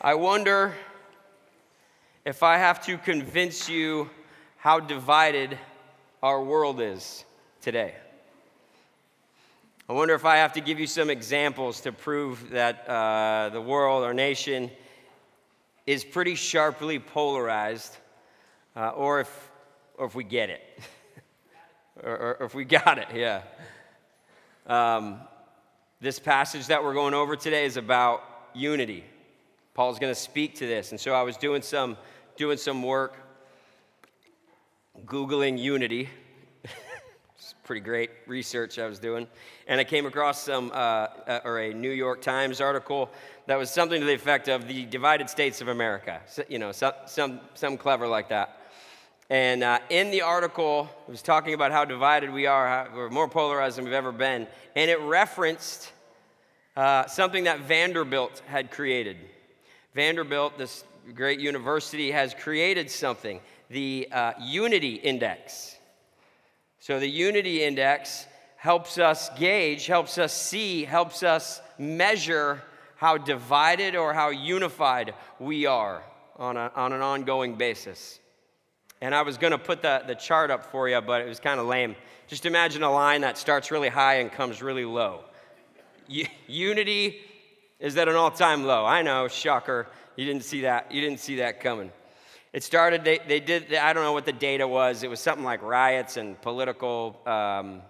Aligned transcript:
I 0.00 0.14
wonder 0.14 0.74
if 2.24 2.44
I 2.44 2.56
have 2.56 2.86
to 2.86 2.96
convince 2.98 3.68
you 3.68 4.08
how 4.56 4.78
divided 4.78 5.58
our 6.22 6.40
world 6.40 6.80
is 6.80 7.24
today. 7.60 7.94
I 9.88 9.94
wonder 9.94 10.14
if 10.14 10.24
I 10.24 10.36
have 10.36 10.52
to 10.52 10.60
give 10.60 10.78
you 10.78 10.86
some 10.86 11.10
examples 11.10 11.80
to 11.80 11.90
prove 11.90 12.50
that 12.50 12.88
uh, 12.88 13.48
the 13.48 13.60
world, 13.60 14.04
our 14.04 14.14
nation, 14.14 14.70
is 15.84 16.04
pretty 16.04 16.36
sharply 16.36 17.00
polarized, 17.00 17.96
uh, 18.76 18.90
or, 18.90 19.22
if, 19.22 19.50
or 19.96 20.06
if 20.06 20.14
we 20.14 20.22
get 20.22 20.48
it. 20.48 20.62
or, 22.04 22.36
or, 22.38 22.46
if 22.46 22.54
we 22.54 22.64
got 22.64 22.98
it, 22.98 23.08
yeah. 23.16 23.42
Um, 24.64 25.18
this 26.00 26.20
passage 26.20 26.68
that 26.68 26.84
we're 26.84 26.94
going 26.94 27.14
over 27.14 27.34
today 27.34 27.64
is 27.64 27.76
about 27.76 28.22
unity. 28.54 29.02
Paul's 29.78 30.00
going 30.00 30.12
to 30.12 30.20
speak 30.20 30.56
to 30.56 30.66
this. 30.66 30.90
And 30.90 30.98
so 30.98 31.14
I 31.14 31.22
was 31.22 31.36
doing 31.36 31.62
some, 31.62 31.96
doing 32.36 32.58
some 32.58 32.82
work, 32.82 33.14
Googling 35.06 35.56
unity. 35.56 36.08
it's 37.36 37.54
pretty 37.62 37.82
great 37.82 38.10
research 38.26 38.80
I 38.80 38.88
was 38.88 38.98
doing. 38.98 39.28
And 39.68 39.80
I 39.80 39.84
came 39.84 40.04
across 40.04 40.42
some, 40.42 40.72
uh, 40.72 40.74
uh, 40.74 41.40
or 41.44 41.60
a 41.60 41.72
New 41.72 41.92
York 41.92 42.22
Times 42.22 42.60
article 42.60 43.08
that 43.46 43.54
was 43.54 43.70
something 43.70 44.00
to 44.00 44.04
the 44.04 44.14
effect 44.14 44.48
of 44.48 44.66
the 44.66 44.84
divided 44.86 45.30
states 45.30 45.60
of 45.60 45.68
America. 45.68 46.22
So, 46.26 46.42
you 46.48 46.58
know, 46.58 46.72
some, 46.72 46.94
some, 47.06 47.40
some 47.54 47.76
clever 47.76 48.08
like 48.08 48.30
that. 48.30 48.60
And 49.30 49.62
uh, 49.62 49.78
in 49.90 50.10
the 50.10 50.22
article, 50.22 50.90
it 51.06 51.10
was 51.12 51.22
talking 51.22 51.54
about 51.54 51.70
how 51.70 51.84
divided 51.84 52.32
we 52.32 52.46
are, 52.46 52.66
how 52.66 52.88
we're 52.96 53.10
more 53.10 53.28
polarized 53.28 53.78
than 53.78 53.84
we've 53.84 53.94
ever 53.94 54.10
been. 54.10 54.48
And 54.74 54.90
it 54.90 54.98
referenced 55.02 55.92
uh, 56.76 57.06
something 57.06 57.44
that 57.44 57.60
Vanderbilt 57.60 58.42
had 58.48 58.72
created. 58.72 59.18
Vanderbilt, 59.94 60.58
this 60.58 60.84
great 61.14 61.40
university, 61.40 62.10
has 62.10 62.34
created 62.34 62.90
something 62.90 63.40
the 63.70 64.08
uh, 64.10 64.32
Unity 64.40 64.94
Index. 64.94 65.76
So, 66.80 67.00
the 67.00 67.08
Unity 67.08 67.64
Index 67.64 68.26
helps 68.56 68.98
us 68.98 69.30
gauge, 69.38 69.86
helps 69.86 70.18
us 70.18 70.32
see, 70.32 70.84
helps 70.84 71.22
us 71.22 71.60
measure 71.78 72.62
how 72.96 73.16
divided 73.16 73.94
or 73.94 74.12
how 74.12 74.30
unified 74.30 75.14
we 75.38 75.66
are 75.66 76.02
on, 76.36 76.56
a, 76.56 76.72
on 76.74 76.92
an 76.92 77.00
ongoing 77.00 77.54
basis. 77.54 78.18
And 79.00 79.14
I 79.14 79.22
was 79.22 79.38
going 79.38 79.52
to 79.52 79.58
put 79.58 79.82
the, 79.82 80.02
the 80.06 80.16
chart 80.16 80.50
up 80.50 80.72
for 80.72 80.88
you, 80.88 81.00
but 81.00 81.20
it 81.20 81.28
was 81.28 81.38
kind 81.38 81.60
of 81.60 81.66
lame. 81.66 81.94
Just 82.26 82.46
imagine 82.46 82.82
a 82.82 82.90
line 82.90 83.20
that 83.20 83.38
starts 83.38 83.70
really 83.70 83.88
high 83.88 84.16
and 84.16 84.32
comes 84.32 84.60
really 84.60 84.84
low. 84.84 85.20
U- 86.08 86.26
unity 86.48 87.20
is 87.80 87.96
at 87.96 88.08
an 88.08 88.16
all-time 88.16 88.64
low. 88.64 88.84
I 88.84 89.02
know, 89.02 89.28
shocker. 89.28 89.86
You 90.16 90.24
didn't 90.24 90.44
see 90.44 90.62
that. 90.62 90.90
You 90.90 91.00
didn't 91.00 91.20
see 91.20 91.36
that 91.36 91.60
coming. 91.60 91.92
It 92.52 92.64
started. 92.64 93.04
They, 93.04 93.18
they 93.18 93.40
did. 93.40 93.74
I 93.74 93.92
don't 93.92 94.02
know 94.02 94.12
what 94.12 94.24
the 94.24 94.32
data 94.32 94.66
was. 94.66 95.02
It 95.02 95.10
was 95.10 95.20
something 95.20 95.44
like 95.44 95.62
riots 95.62 96.16
and 96.16 96.40
political. 96.40 97.20
Um, 97.26 97.82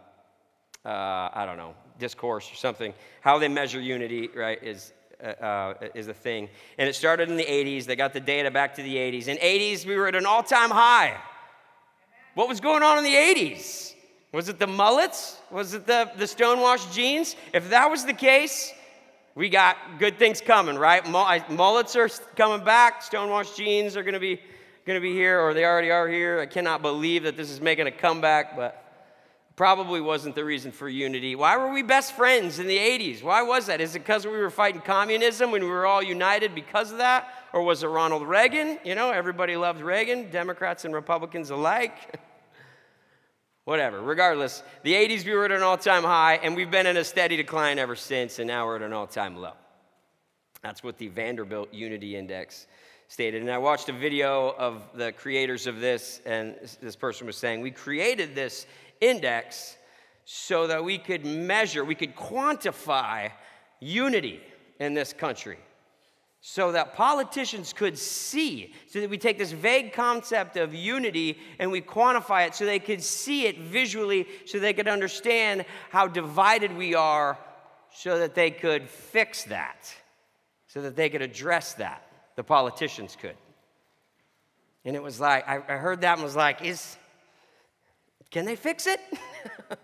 uh, 0.84 1.30
I 1.33 1.45
don't 1.47 1.56
know 1.56 1.75
discourse 1.98 2.50
or 2.50 2.55
something. 2.55 2.95
How 3.20 3.39
they 3.39 3.48
measure 3.48 3.80
unity, 3.80 4.28
right, 4.28 4.62
is 4.62 4.92
uh, 5.22 5.27
uh 5.27 5.75
is 5.95 6.08
a 6.08 6.14
thing. 6.14 6.48
And 6.78 6.89
it 6.89 6.95
started 6.95 7.28
in 7.28 7.36
the 7.36 7.45
80s. 7.45 7.84
They 7.86 7.97
got 7.97 8.12
the 8.12 8.20
data 8.20 8.50
back 8.50 8.75
to 8.77 8.83
the 8.83 8.95
80s. 8.97 9.28
In 9.28 9.36
80s, 9.39 9.84
we 9.86 9.97
were 9.97 10.06
at 10.06 10.14
an 10.14 10.27
all-time 10.27 10.70
high. 10.70 11.17
What 12.34 12.48
was 12.48 12.61
going 12.61 12.83
on 12.83 12.98
in 12.98 13.05
the 13.05 13.14
80s? 13.14 13.95
Was 14.33 14.48
it 14.48 14.58
the 14.58 14.67
mullets? 14.67 15.39
Was 15.50 15.75
it 15.75 15.86
the, 15.86 16.11
the 16.17 16.27
stonewashed 16.27 16.92
jeans? 16.92 17.34
If 17.52 17.70
that 17.70 17.91
was 17.91 18.05
the 18.05 18.12
case, 18.12 18.73
we 19.39 19.48
got 19.48 19.77
good 20.00 20.19
things 20.19 20.41
coming, 20.41 20.77
right? 20.77 21.08
Mullets 21.08 21.94
are 21.94 22.08
coming 22.34 22.64
back. 22.64 23.05
Stonewashed 23.05 23.56
jeans 23.56 23.97
are 23.97 24.03
going 24.03 24.14
to 24.14 24.20
be 24.20 24.41
going 24.84 24.97
to 24.97 25.00
be 25.00 25.12
here, 25.12 25.39
or 25.39 25.55
they 25.55 25.64
already 25.64 25.92
are 25.92 26.08
here. 26.08 26.41
I 26.41 26.47
cannot 26.47 26.83
believe 26.83 27.22
that 27.22 27.36
this 27.36 27.48
is 27.48 27.61
making 27.61 27.86
a 27.86 27.92
comeback, 27.92 28.56
but 28.56 28.85
probably 29.55 30.01
wasn't 30.01 30.35
the 30.35 30.45
reason 30.45 30.73
for 30.73 30.89
unity. 30.89 31.36
Why 31.36 31.57
were 31.57 31.73
we 31.73 31.85
best 31.85 32.14
friends 32.14 32.58
in 32.58 32.67
the 32.67 32.79
80s? 32.79 33.23
Why 33.23 33.42
was 33.42 33.67
that? 33.67 33.80
Is 33.80 33.95
it 33.95 34.01
because 34.01 34.27
we 34.27 34.33
were 34.33 34.51
fighting 34.51 34.80
communism 34.80 35.52
when 35.52 35.62
we 35.62 35.68
were 35.68 35.86
all 35.86 36.02
united 36.02 36.52
because 36.52 36.91
of 36.91 36.98
that? 36.98 37.29
Or 37.52 37.62
was 37.62 37.85
it 37.85 37.86
Ronald 37.86 38.27
Reagan? 38.27 38.80
You 38.85 38.96
know, 38.96 39.12
everybody 39.12 39.57
loved 39.57 39.83
Reagan, 39.83 40.30
Democrats 40.33 40.85
and 40.85 40.92
Republicans 40.92 41.51
alike. 41.51 42.18
whatever. 43.68 44.01
Regardless, 44.01 44.62
the 44.83 44.95
80s 44.95 45.27
we 45.27 45.34
were 45.34 45.45
at 45.45 45.52
an 45.52 45.62
all 45.62 45.77
time 45.77 46.02
high, 46.02 46.36
and 46.36 46.56
we've 46.56 46.70
been 46.70 46.86
in 46.86 46.96
a 46.96 47.05
steady 47.05 47.36
decline 47.36 47.79
ever 47.79 47.95
since, 47.95 48.39
and 48.39 48.48
now 48.48 48.64
we're 48.64 48.77
at 48.77 48.83
an 48.83 48.95
all 48.95 49.06
time 49.06 49.36
low. 49.36 49.52
That's 50.62 50.83
what 50.83 50.96
the 50.96 51.08
Vanderbilt 51.08 51.74
Unity 51.74 52.17
Index 52.17 52.67
stated. 53.08 53.42
And 53.42 53.51
I 53.51 53.58
watched 53.58 53.90
a 53.90 53.92
video 53.92 54.55
of 54.56 54.83
the 54.95 55.12
creators 55.12 55.67
of 55.67 55.80
this, 55.80 56.23
and 56.24 56.56
this 56.80 56.96
person 56.96 57.27
was 57.27 57.36
saying, 57.36 57.61
We 57.61 57.70
created 57.70 58.34
this 58.34 58.67
index 59.02 59.77
so 60.24 60.67
that 60.67 60.83
we 60.83 60.96
could 60.96 61.27
measure, 61.27 61.85
we 61.85 61.95
could 61.95 62.17
quantify 62.17 63.33
unity 63.80 64.40
in 64.80 64.95
this 64.95 65.12
country 65.12 65.58
so 66.40 66.72
that 66.72 66.94
politicians 66.94 67.72
could 67.72 67.98
see, 67.98 68.72
so 68.86 69.00
that 69.00 69.10
we 69.10 69.18
take 69.18 69.38
this 69.38 69.52
vague 69.52 69.92
concept 69.92 70.56
of 70.56 70.74
unity 70.74 71.38
and 71.58 71.70
we 71.70 71.80
quantify 71.80 72.46
it 72.46 72.54
so 72.54 72.64
they 72.64 72.78
could 72.78 73.02
see 73.02 73.46
it 73.46 73.58
visually, 73.58 74.26
so 74.46 74.58
they 74.58 74.72
could 74.72 74.88
understand 74.88 75.64
how 75.90 76.06
divided 76.06 76.74
we 76.76 76.94
are, 76.94 77.36
so 77.92 78.18
that 78.18 78.34
they 78.34 78.50
could 78.50 78.88
fix 78.88 79.44
that, 79.44 79.92
so 80.68 80.80
that 80.80 80.94
they 80.94 81.08
could 81.08 81.22
address 81.22 81.74
that. 81.74 82.04
The 82.36 82.44
politicians 82.44 83.16
could. 83.20 83.36
And 84.84 84.94
it 84.94 85.02
was 85.02 85.18
like, 85.18 85.46
I, 85.48 85.58
heard 85.76 86.02
that 86.02 86.14
and 86.14 86.22
was 86.22 86.36
like, 86.36 86.64
is, 86.64 86.96
can 88.30 88.44
they 88.44 88.55
fix 88.55 88.86
it? 88.86 89.00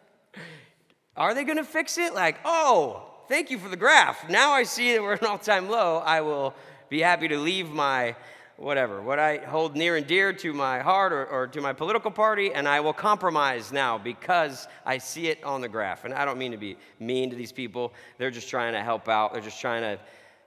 Are 1.16 1.34
they 1.34 1.42
gonna 1.44 1.64
fix 1.64 1.98
it? 1.98 2.14
Like, 2.14 2.38
oh, 2.44 3.13
thank 3.28 3.50
you 3.50 3.58
for 3.58 3.68
the 3.68 3.76
graph. 3.76 4.28
Now 4.28 4.52
I 4.52 4.64
see 4.64 4.92
that 4.92 5.02
we're 5.02 5.14
at 5.14 5.22
an 5.22 5.28
all 5.28 5.38
time 5.38 5.68
low. 5.68 5.98
I 5.98 6.20
will 6.20 6.54
be 6.88 7.00
happy 7.00 7.28
to 7.28 7.38
leave 7.38 7.70
my 7.70 8.16
whatever, 8.56 9.02
what 9.02 9.18
I 9.18 9.38
hold 9.38 9.76
near 9.76 9.96
and 9.96 10.06
dear 10.06 10.32
to 10.32 10.52
my 10.52 10.80
heart 10.80 11.12
or, 11.12 11.26
or, 11.26 11.46
to 11.48 11.60
my 11.60 11.72
political 11.72 12.10
party, 12.10 12.52
and 12.52 12.68
I 12.68 12.80
will 12.80 12.92
compromise 12.92 13.72
now 13.72 13.98
because 13.98 14.68
I 14.86 14.98
see 14.98 15.26
it 15.26 15.42
on 15.42 15.60
the 15.60 15.68
graph. 15.68 16.04
And 16.04 16.14
I 16.14 16.24
don't 16.24 16.38
mean 16.38 16.52
to 16.52 16.56
be 16.56 16.76
mean 17.00 17.30
to 17.30 17.36
these 17.36 17.52
people. 17.52 17.92
They're 18.18 18.30
just 18.30 18.48
trying 18.48 18.74
to 18.74 18.82
help 18.82 19.08
out. 19.08 19.32
They're 19.32 19.42
just 19.42 19.60
trying 19.60 19.82
to 19.82 19.98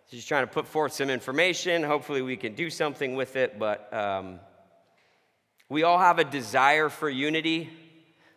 just 0.10 0.28
trying 0.28 0.44
to 0.44 0.52
put 0.52 0.68
forth 0.68 0.94
some 0.94 1.10
information. 1.10 1.84
Hopefully, 1.84 2.22
we 2.22 2.38
can 2.38 2.56
do 2.56 2.70
something 2.70 3.16
with 3.16 3.36
it. 3.36 3.60
But 3.60 3.94
um, 3.94 4.40
we 5.68 5.84
all 5.84 6.00
have 6.00 6.20
a 6.20 6.24
desire 6.24 6.88
for 6.88 7.10
unity. 7.10 7.70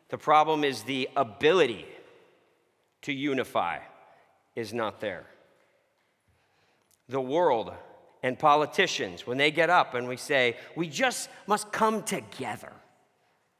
The 0.09 0.19
problem 0.19 0.65
is 0.65 0.83
the 0.83 1.09
ability 1.15 1.87
to 3.03 3.12
unify 3.12 3.79
is 4.60 4.72
not 4.72 5.00
there. 5.00 5.25
The 7.09 7.21
world 7.21 7.72
and 8.22 8.38
politicians, 8.38 9.26
when 9.26 9.38
they 9.38 9.50
get 9.50 9.71
up 9.71 9.94
and 9.94 10.06
we 10.06 10.16
say, 10.16 10.56
we 10.76 10.88
just 10.88 11.28
must 11.47 11.72
come 11.72 12.03
together, 12.03 12.72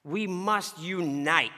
we 0.05 0.27
must 0.27 0.78
unite. 0.78 1.50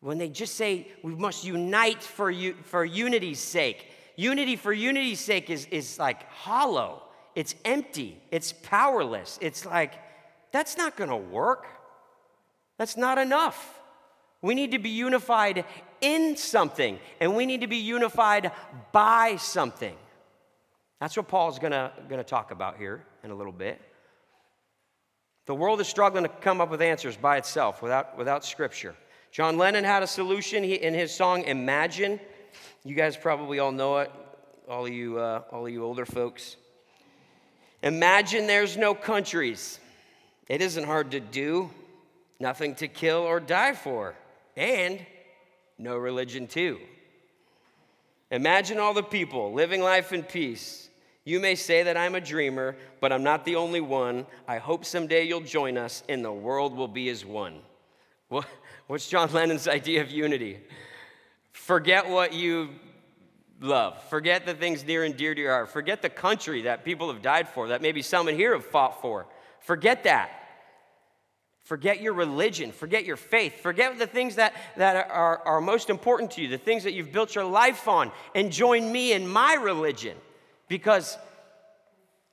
When 0.00 0.18
they 0.18 0.28
just 0.28 0.54
say 0.54 0.88
we 1.02 1.14
must 1.14 1.44
unite 1.44 2.02
for, 2.02 2.30
u- 2.30 2.56
for 2.62 2.84
unity's 2.84 3.40
sake, 3.40 3.90
unity 4.16 4.56
for 4.56 4.72
unity's 4.72 5.20
sake 5.20 5.50
is, 5.50 5.66
is 5.70 5.98
like 5.98 6.28
hollow, 6.30 7.02
it's 7.34 7.54
empty, 7.64 8.20
it's 8.30 8.52
powerless. 8.52 9.38
It's 9.42 9.66
like, 9.66 9.94
that's 10.52 10.76
not 10.76 10.96
gonna 10.96 11.16
work. 11.16 11.66
That's 12.78 12.96
not 12.96 13.18
enough. 13.18 13.80
We 14.40 14.54
need 14.54 14.72
to 14.72 14.78
be 14.78 14.90
unified 14.90 15.64
in 16.00 16.36
something, 16.36 16.98
and 17.20 17.34
we 17.34 17.46
need 17.46 17.60
to 17.62 17.66
be 17.66 17.78
unified 17.78 18.52
by 18.92 19.36
something. 19.36 19.96
That's 21.00 21.16
what 21.16 21.28
Paul's 21.28 21.58
gonna, 21.58 21.92
gonna 22.08 22.24
talk 22.24 22.50
about 22.50 22.78
here 22.78 23.04
in 23.22 23.30
a 23.30 23.34
little 23.34 23.52
bit. 23.52 23.80
The 25.46 25.54
world 25.54 25.80
is 25.80 25.88
struggling 25.88 26.24
to 26.24 26.30
come 26.30 26.60
up 26.60 26.70
with 26.70 26.80
answers 26.80 27.16
by 27.16 27.36
itself 27.36 27.82
without, 27.82 28.16
without 28.16 28.44
scripture. 28.44 28.94
John 29.30 29.58
Lennon 29.58 29.84
had 29.84 30.02
a 30.02 30.06
solution 30.06 30.64
in 30.64 30.94
his 30.94 31.14
song 31.14 31.44
Imagine. 31.44 32.20
You 32.84 32.94
guys 32.94 33.16
probably 33.16 33.58
all 33.58 33.72
know 33.72 33.98
it, 33.98 34.10
all 34.68 34.86
of 34.86 34.92
you, 34.92 35.18
uh, 35.18 35.42
all 35.50 35.66
of 35.66 35.72
you 35.72 35.84
older 35.84 36.06
folks. 36.06 36.56
Imagine 37.82 38.46
there's 38.46 38.76
no 38.76 38.94
countries. 38.94 39.78
It 40.48 40.62
isn't 40.62 40.84
hard 40.84 41.10
to 41.10 41.20
do, 41.20 41.70
nothing 42.38 42.74
to 42.76 42.88
kill 42.88 43.18
or 43.18 43.40
die 43.40 43.74
for 43.74 44.14
and 44.56 45.04
no 45.78 45.96
religion 45.96 46.46
too. 46.46 46.78
Imagine 48.30 48.78
all 48.78 48.94
the 48.94 49.02
people 49.02 49.52
living 49.52 49.80
life 49.80 50.12
in 50.12 50.22
peace. 50.22 50.88
You 51.24 51.40
may 51.40 51.54
say 51.54 51.84
that 51.84 51.96
I'm 51.96 52.14
a 52.14 52.20
dreamer, 52.20 52.76
but 53.00 53.12
I'm 53.12 53.22
not 53.22 53.44
the 53.44 53.56
only 53.56 53.80
one. 53.80 54.26
I 54.46 54.58
hope 54.58 54.84
someday 54.84 55.24
you'll 55.24 55.40
join 55.40 55.78
us 55.78 56.02
and 56.08 56.24
the 56.24 56.32
world 56.32 56.76
will 56.76 56.88
be 56.88 57.08
as 57.08 57.24
one. 57.24 57.60
What's 58.86 59.08
John 59.08 59.32
Lennon's 59.32 59.68
idea 59.68 60.02
of 60.02 60.10
unity? 60.10 60.58
Forget 61.52 62.08
what 62.08 62.32
you 62.32 62.70
love. 63.60 64.02
Forget 64.10 64.44
the 64.44 64.54
things 64.54 64.84
near 64.84 65.04
and 65.04 65.16
dear 65.16 65.34
to 65.34 65.40
your 65.40 65.52
heart. 65.52 65.70
Forget 65.70 66.02
the 66.02 66.10
country 66.10 66.62
that 66.62 66.84
people 66.84 67.12
have 67.12 67.22
died 67.22 67.48
for, 67.48 67.68
that 67.68 67.80
maybe 67.80 68.02
some 68.02 68.28
in 68.28 68.36
here 68.36 68.52
have 68.52 68.66
fought 68.66 69.00
for. 69.00 69.26
Forget 69.60 70.04
that. 70.04 70.30
Forget 71.64 72.02
your 72.02 72.12
religion. 72.12 72.72
Forget 72.72 73.06
your 73.06 73.16
faith. 73.16 73.62
Forget 73.62 73.98
the 73.98 74.06
things 74.06 74.36
that, 74.36 74.54
that 74.76 75.08
are, 75.10 75.38
are 75.46 75.60
most 75.62 75.88
important 75.88 76.30
to 76.32 76.42
you, 76.42 76.48
the 76.48 76.58
things 76.58 76.84
that 76.84 76.92
you've 76.92 77.10
built 77.10 77.34
your 77.34 77.44
life 77.44 77.88
on, 77.88 78.12
and 78.34 78.52
join 78.52 78.92
me 78.92 79.14
in 79.14 79.26
my 79.26 79.54
religion. 79.54 80.16
Because 80.68 81.16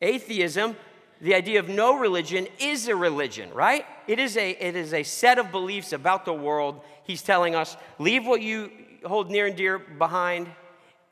atheism, 0.01 0.75
the 1.22 1.33
idea 1.33 1.60
of 1.60 1.69
no 1.69 1.98
religion, 1.98 2.45
is 2.60 2.89
a 2.89 2.95
religion, 2.95 3.50
right? 3.54 3.86
It 4.06 4.19
is 4.19 4.36
a, 4.36 4.51
it 4.51 4.75
is 4.75 4.94
a 4.94 5.04
set 5.04 5.39
of 5.39 5.50
beliefs 5.50 5.94
about 5.94 6.25
the 6.25 6.33
world. 6.33 6.81
He's 7.04 7.22
telling 7.22 7.56
us 7.56 7.78
leave 8.00 8.28
what 8.28 8.42
you 8.42 8.69
hold 9.06 9.31
near 9.31 9.48
and 9.48 9.56
dear 9.56 9.80
behind 9.80 10.50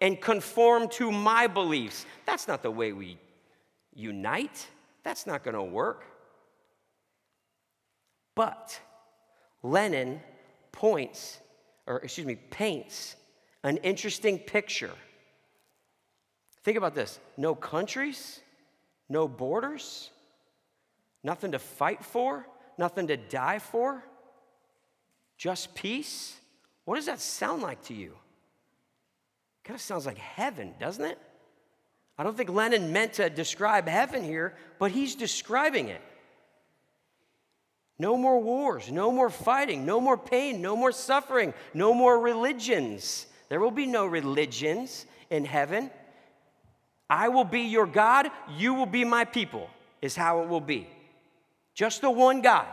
and 0.01 0.19
conform 0.19 0.89
to 0.89 1.09
my 1.09 1.47
beliefs. 1.47 2.05
That's 2.25 2.49
not 2.49 2.63
the 2.63 2.71
way 2.71 2.91
we 2.91 3.17
unite. 3.93 4.67
That's 5.03 5.25
not 5.25 5.43
going 5.43 5.55
to 5.55 5.63
work. 5.63 6.05
But 8.39 8.79
Lennon 9.63 10.21
points, 10.71 11.39
or 11.85 11.97
excuse 11.97 12.25
me, 12.25 12.35
paints 12.35 13.17
an 13.63 13.75
interesting 13.83 14.39
picture. 14.39 14.93
Think 16.63 16.77
about 16.77 16.95
this 16.95 17.19
no 17.35 17.53
countries, 17.53 18.39
no 19.09 19.27
borders, 19.27 20.09
nothing 21.21 21.51
to 21.51 21.59
fight 21.59 22.01
for, 22.01 22.47
nothing 22.77 23.07
to 23.07 23.17
die 23.17 23.59
for, 23.59 24.05
just 25.37 25.75
peace. 25.75 26.39
What 26.85 26.95
does 26.95 27.07
that 27.07 27.19
sound 27.19 27.61
like 27.61 27.83
to 27.87 27.93
you? 27.93 28.15
Kind 29.65 29.75
of 29.75 29.81
sounds 29.81 30.05
like 30.05 30.17
heaven, 30.17 30.75
doesn't 30.79 31.03
it? 31.03 31.19
I 32.17 32.23
don't 32.23 32.37
think 32.37 32.51
Lennon 32.51 32.93
meant 32.93 33.11
to 33.15 33.29
describe 33.29 33.85
heaven 33.85 34.23
here, 34.23 34.55
but 34.79 34.91
he's 34.91 35.15
describing 35.15 35.89
it. 35.89 36.01
No 37.99 38.15
more 38.15 38.39
wars, 38.39 38.89
no 38.89 39.11
more 39.11 39.29
fighting, 39.29 39.85
no 39.85 39.99
more 39.99 40.17
pain, 40.17 40.61
no 40.61 40.77
more 40.77 40.93
suffering, 40.93 41.53
no 41.73 41.93
more 41.93 42.17
religions. 42.17 43.27
There 43.49 43.59
will 43.59 43.71
be 43.71 43.85
no 43.85 44.05
religions 44.05 45.05
in 45.29 45.43
heaven. 45.43 45.91
I 47.09 47.27
will 47.27 47.43
be 47.43 47.61
your 47.61 47.85
God, 47.85 48.29
you 48.55 48.73
will 48.73 48.85
be 48.85 49.03
my 49.03 49.25
people, 49.25 49.69
is 50.01 50.15
how 50.15 50.43
it 50.43 50.47
will 50.47 50.61
be. 50.61 50.87
Just 51.73 52.01
the 52.01 52.09
one 52.09 52.41
God 52.41 52.67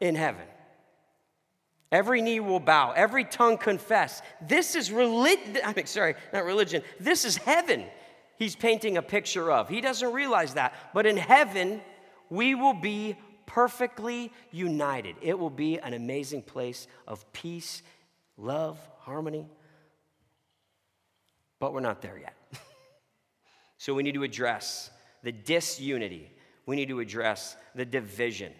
in 0.00 0.14
heaven. 0.14 0.46
Every 1.90 2.22
knee 2.22 2.40
will 2.40 2.60
bow, 2.60 2.92
every 2.92 3.24
tongue 3.24 3.58
confess. 3.58 4.22
This 4.40 4.76
is 4.76 4.92
religion. 4.92 5.58
I 5.64 5.82
sorry, 5.84 6.14
not 6.32 6.44
religion. 6.44 6.82
This 7.00 7.24
is 7.24 7.36
heaven. 7.36 7.84
He's 8.38 8.56
painting 8.56 8.96
a 8.96 9.02
picture 9.02 9.50
of. 9.50 9.68
He 9.68 9.80
doesn't 9.80 10.12
realize 10.12 10.54
that. 10.54 10.74
But 10.94 11.06
in 11.06 11.16
heaven, 11.16 11.80
we 12.30 12.54
will 12.54 12.74
be 12.74 13.16
perfectly 13.46 14.32
united. 14.50 15.16
It 15.20 15.38
will 15.38 15.50
be 15.50 15.78
an 15.78 15.94
amazing 15.94 16.42
place 16.42 16.86
of 17.06 17.30
peace, 17.32 17.82
love, 18.36 18.78
harmony. 18.98 19.46
But 21.58 21.72
we're 21.72 21.80
not 21.80 22.02
there 22.02 22.18
yet. 22.18 22.34
so 23.78 23.94
we 23.94 24.02
need 24.02 24.14
to 24.14 24.22
address 24.22 24.90
the 25.22 25.32
disunity. 25.32 26.30
We 26.66 26.76
need 26.76 26.88
to 26.88 27.00
address 27.00 27.56
the 27.74 27.84
division 27.84 28.52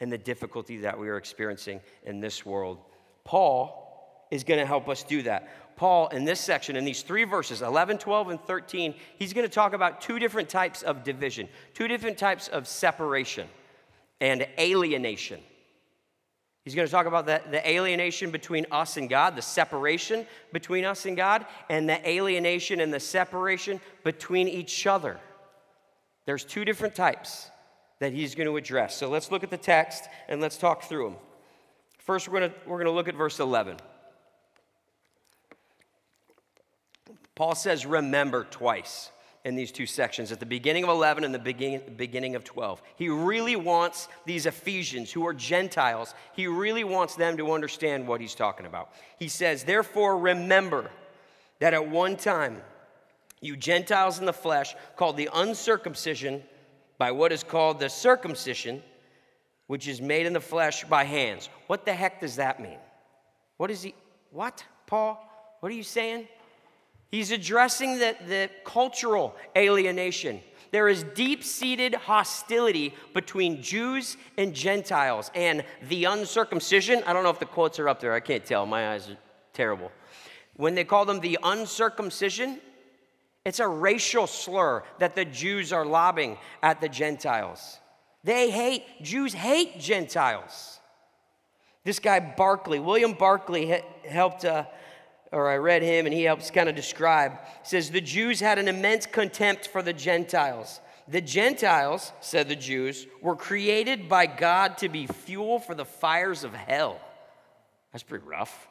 and 0.00 0.12
the 0.12 0.18
difficulty 0.18 0.78
that 0.78 0.98
we 0.98 1.08
are 1.08 1.16
experiencing 1.16 1.80
in 2.04 2.20
this 2.20 2.44
world. 2.44 2.78
Paul 3.24 4.26
is 4.30 4.44
going 4.44 4.60
to 4.60 4.66
help 4.66 4.88
us 4.88 5.02
do 5.02 5.22
that. 5.22 5.76
Paul, 5.76 6.08
in 6.08 6.24
this 6.24 6.40
section, 6.40 6.76
in 6.76 6.84
these 6.84 7.02
three 7.02 7.24
verses, 7.24 7.62
11, 7.62 7.98
12, 7.98 8.30
and 8.30 8.40
13, 8.40 8.94
he's 9.18 9.32
going 9.32 9.46
to 9.46 9.52
talk 9.52 9.74
about 9.74 10.00
two 10.00 10.18
different 10.18 10.48
types 10.48 10.82
of 10.82 11.04
division, 11.04 11.48
two 11.74 11.86
different 11.86 12.16
types 12.16 12.48
of 12.48 12.66
separation 12.66 13.46
and 14.20 14.46
alienation. 14.58 15.40
He's 16.64 16.74
going 16.74 16.86
to 16.86 16.90
talk 16.90 17.06
about 17.06 17.26
the, 17.26 17.40
the 17.50 17.68
alienation 17.68 18.32
between 18.32 18.66
us 18.72 18.96
and 18.96 19.08
God, 19.08 19.36
the 19.36 19.42
separation 19.42 20.26
between 20.52 20.84
us 20.84 21.06
and 21.06 21.16
God, 21.16 21.46
and 21.68 21.88
the 21.88 22.08
alienation 22.08 22.80
and 22.80 22.92
the 22.92 22.98
separation 22.98 23.80
between 24.02 24.48
each 24.48 24.86
other. 24.86 25.20
There's 26.24 26.44
two 26.44 26.64
different 26.64 26.96
types 26.96 27.50
that 28.00 28.12
he's 28.12 28.34
going 28.34 28.48
to 28.48 28.56
address. 28.56 28.96
So 28.96 29.08
let's 29.08 29.30
look 29.30 29.44
at 29.44 29.50
the 29.50 29.56
text 29.56 30.08
and 30.28 30.40
let's 30.40 30.58
talk 30.58 30.82
through 30.84 31.10
them. 31.10 31.18
First, 31.98 32.28
we're 32.28 32.40
going 32.40 32.50
to, 32.50 32.56
we're 32.66 32.78
going 32.78 32.86
to 32.86 32.92
look 32.92 33.08
at 33.08 33.14
verse 33.14 33.38
11. 33.38 33.76
Paul 37.36 37.54
says, 37.54 37.86
remember 37.86 38.44
twice 38.44 39.10
in 39.46 39.54
these 39.54 39.70
two 39.70 39.86
sections 39.86 40.32
at 40.32 40.40
the 40.40 40.44
beginning 40.44 40.82
of 40.82 40.90
11 40.90 41.22
and 41.22 41.32
the 41.32 41.38
beginning, 41.38 41.80
beginning 41.96 42.34
of 42.34 42.42
12. 42.42 42.82
He 42.96 43.08
really 43.08 43.54
wants 43.54 44.08
these 44.24 44.44
Ephesians 44.44 45.12
who 45.12 45.24
are 45.24 45.32
Gentiles, 45.32 46.16
he 46.34 46.48
really 46.48 46.82
wants 46.82 47.14
them 47.14 47.36
to 47.36 47.52
understand 47.52 48.08
what 48.08 48.20
he's 48.20 48.34
talking 48.34 48.66
about. 48.66 48.90
He 49.20 49.28
says, 49.28 49.62
Therefore, 49.62 50.18
remember 50.18 50.90
that 51.60 51.74
at 51.74 51.88
one 51.88 52.16
time, 52.16 52.60
you 53.40 53.56
Gentiles 53.56 54.18
in 54.18 54.24
the 54.24 54.32
flesh, 54.32 54.74
called 54.96 55.16
the 55.16 55.30
uncircumcision 55.32 56.42
by 56.98 57.12
what 57.12 57.30
is 57.30 57.44
called 57.44 57.78
the 57.78 57.88
circumcision, 57.88 58.82
which 59.68 59.86
is 59.86 60.00
made 60.00 60.26
in 60.26 60.32
the 60.32 60.40
flesh 60.40 60.82
by 60.82 61.04
hands. 61.04 61.48
What 61.68 61.84
the 61.84 61.94
heck 61.94 62.20
does 62.20 62.34
that 62.36 62.60
mean? 62.60 62.78
What 63.58 63.70
is 63.70 63.82
he? 63.82 63.94
What, 64.32 64.64
Paul? 64.88 65.24
What 65.60 65.70
are 65.70 65.76
you 65.76 65.84
saying? 65.84 66.26
He's 67.10 67.30
addressing 67.30 67.98
the, 67.98 68.16
the 68.26 68.50
cultural 68.64 69.36
alienation. 69.56 70.40
There 70.72 70.88
is 70.88 71.04
deep 71.14 71.44
seated 71.44 71.94
hostility 71.94 72.94
between 73.14 73.62
Jews 73.62 74.16
and 74.36 74.52
Gentiles 74.54 75.30
and 75.34 75.64
the 75.88 76.04
uncircumcision. 76.04 77.02
I 77.06 77.12
don't 77.12 77.22
know 77.22 77.30
if 77.30 77.38
the 77.38 77.46
quotes 77.46 77.78
are 77.78 77.88
up 77.88 78.00
there, 78.00 78.12
I 78.12 78.20
can't 78.20 78.44
tell. 78.44 78.66
My 78.66 78.92
eyes 78.92 79.08
are 79.08 79.16
terrible. 79.52 79.92
When 80.56 80.74
they 80.74 80.84
call 80.84 81.04
them 81.04 81.20
the 81.20 81.38
uncircumcision, 81.42 82.60
it's 83.44 83.60
a 83.60 83.68
racial 83.68 84.26
slur 84.26 84.82
that 84.98 85.14
the 85.14 85.24
Jews 85.24 85.72
are 85.72 85.86
lobbing 85.86 86.36
at 86.62 86.80
the 86.80 86.88
Gentiles. 86.88 87.78
They 88.24 88.50
hate, 88.50 88.82
Jews 89.02 89.32
hate 89.32 89.78
Gentiles. 89.78 90.80
This 91.84 92.00
guy 92.00 92.18
Barclay, 92.18 92.80
William 92.80 93.12
Barclay, 93.12 93.82
helped 94.08 94.44
uh, 94.44 94.64
or 95.32 95.48
I 95.48 95.56
read 95.56 95.82
him, 95.82 96.06
and 96.06 96.14
he 96.14 96.22
helps 96.22 96.50
kind 96.50 96.68
of 96.68 96.74
describe. 96.74 97.32
says, 97.62 97.90
The 97.90 98.00
Jews 98.00 98.40
had 98.40 98.58
an 98.58 98.68
immense 98.68 99.06
contempt 99.06 99.68
for 99.68 99.82
the 99.82 99.92
Gentiles. 99.92 100.80
The 101.08 101.20
Gentiles, 101.20 102.12
said 102.20 102.48
the 102.48 102.56
Jews, 102.56 103.06
were 103.22 103.36
created 103.36 104.08
by 104.08 104.26
God 104.26 104.78
to 104.78 104.88
be 104.88 105.06
fuel 105.06 105.58
for 105.58 105.74
the 105.74 105.84
fires 105.84 106.42
of 106.42 106.52
hell. 106.52 107.00
That's 107.92 108.02
pretty 108.02 108.24
rough. 108.24 108.68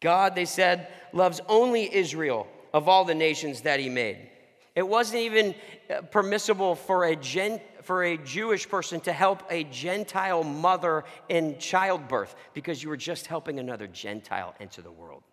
God, 0.00 0.34
they 0.34 0.44
said, 0.44 0.88
loves 1.12 1.40
only 1.48 1.92
Israel 1.92 2.46
of 2.72 2.88
all 2.88 3.04
the 3.04 3.14
nations 3.14 3.62
that 3.62 3.80
he 3.80 3.88
made. 3.88 4.30
It 4.78 4.86
wasn't 4.86 5.22
even 5.22 5.56
uh, 5.90 6.02
permissible 6.02 6.76
for 6.76 7.06
a, 7.06 7.16
gen, 7.16 7.60
for 7.82 8.04
a 8.04 8.16
Jewish 8.16 8.68
person 8.68 9.00
to 9.00 9.12
help 9.12 9.42
a 9.50 9.64
Gentile 9.64 10.44
mother 10.44 11.02
in 11.28 11.58
childbirth 11.58 12.36
because 12.54 12.80
you 12.80 12.88
were 12.88 12.96
just 12.96 13.26
helping 13.26 13.58
another 13.58 13.88
Gentile 13.88 14.54
enter 14.60 14.80
the 14.80 14.92
world. 14.92 15.24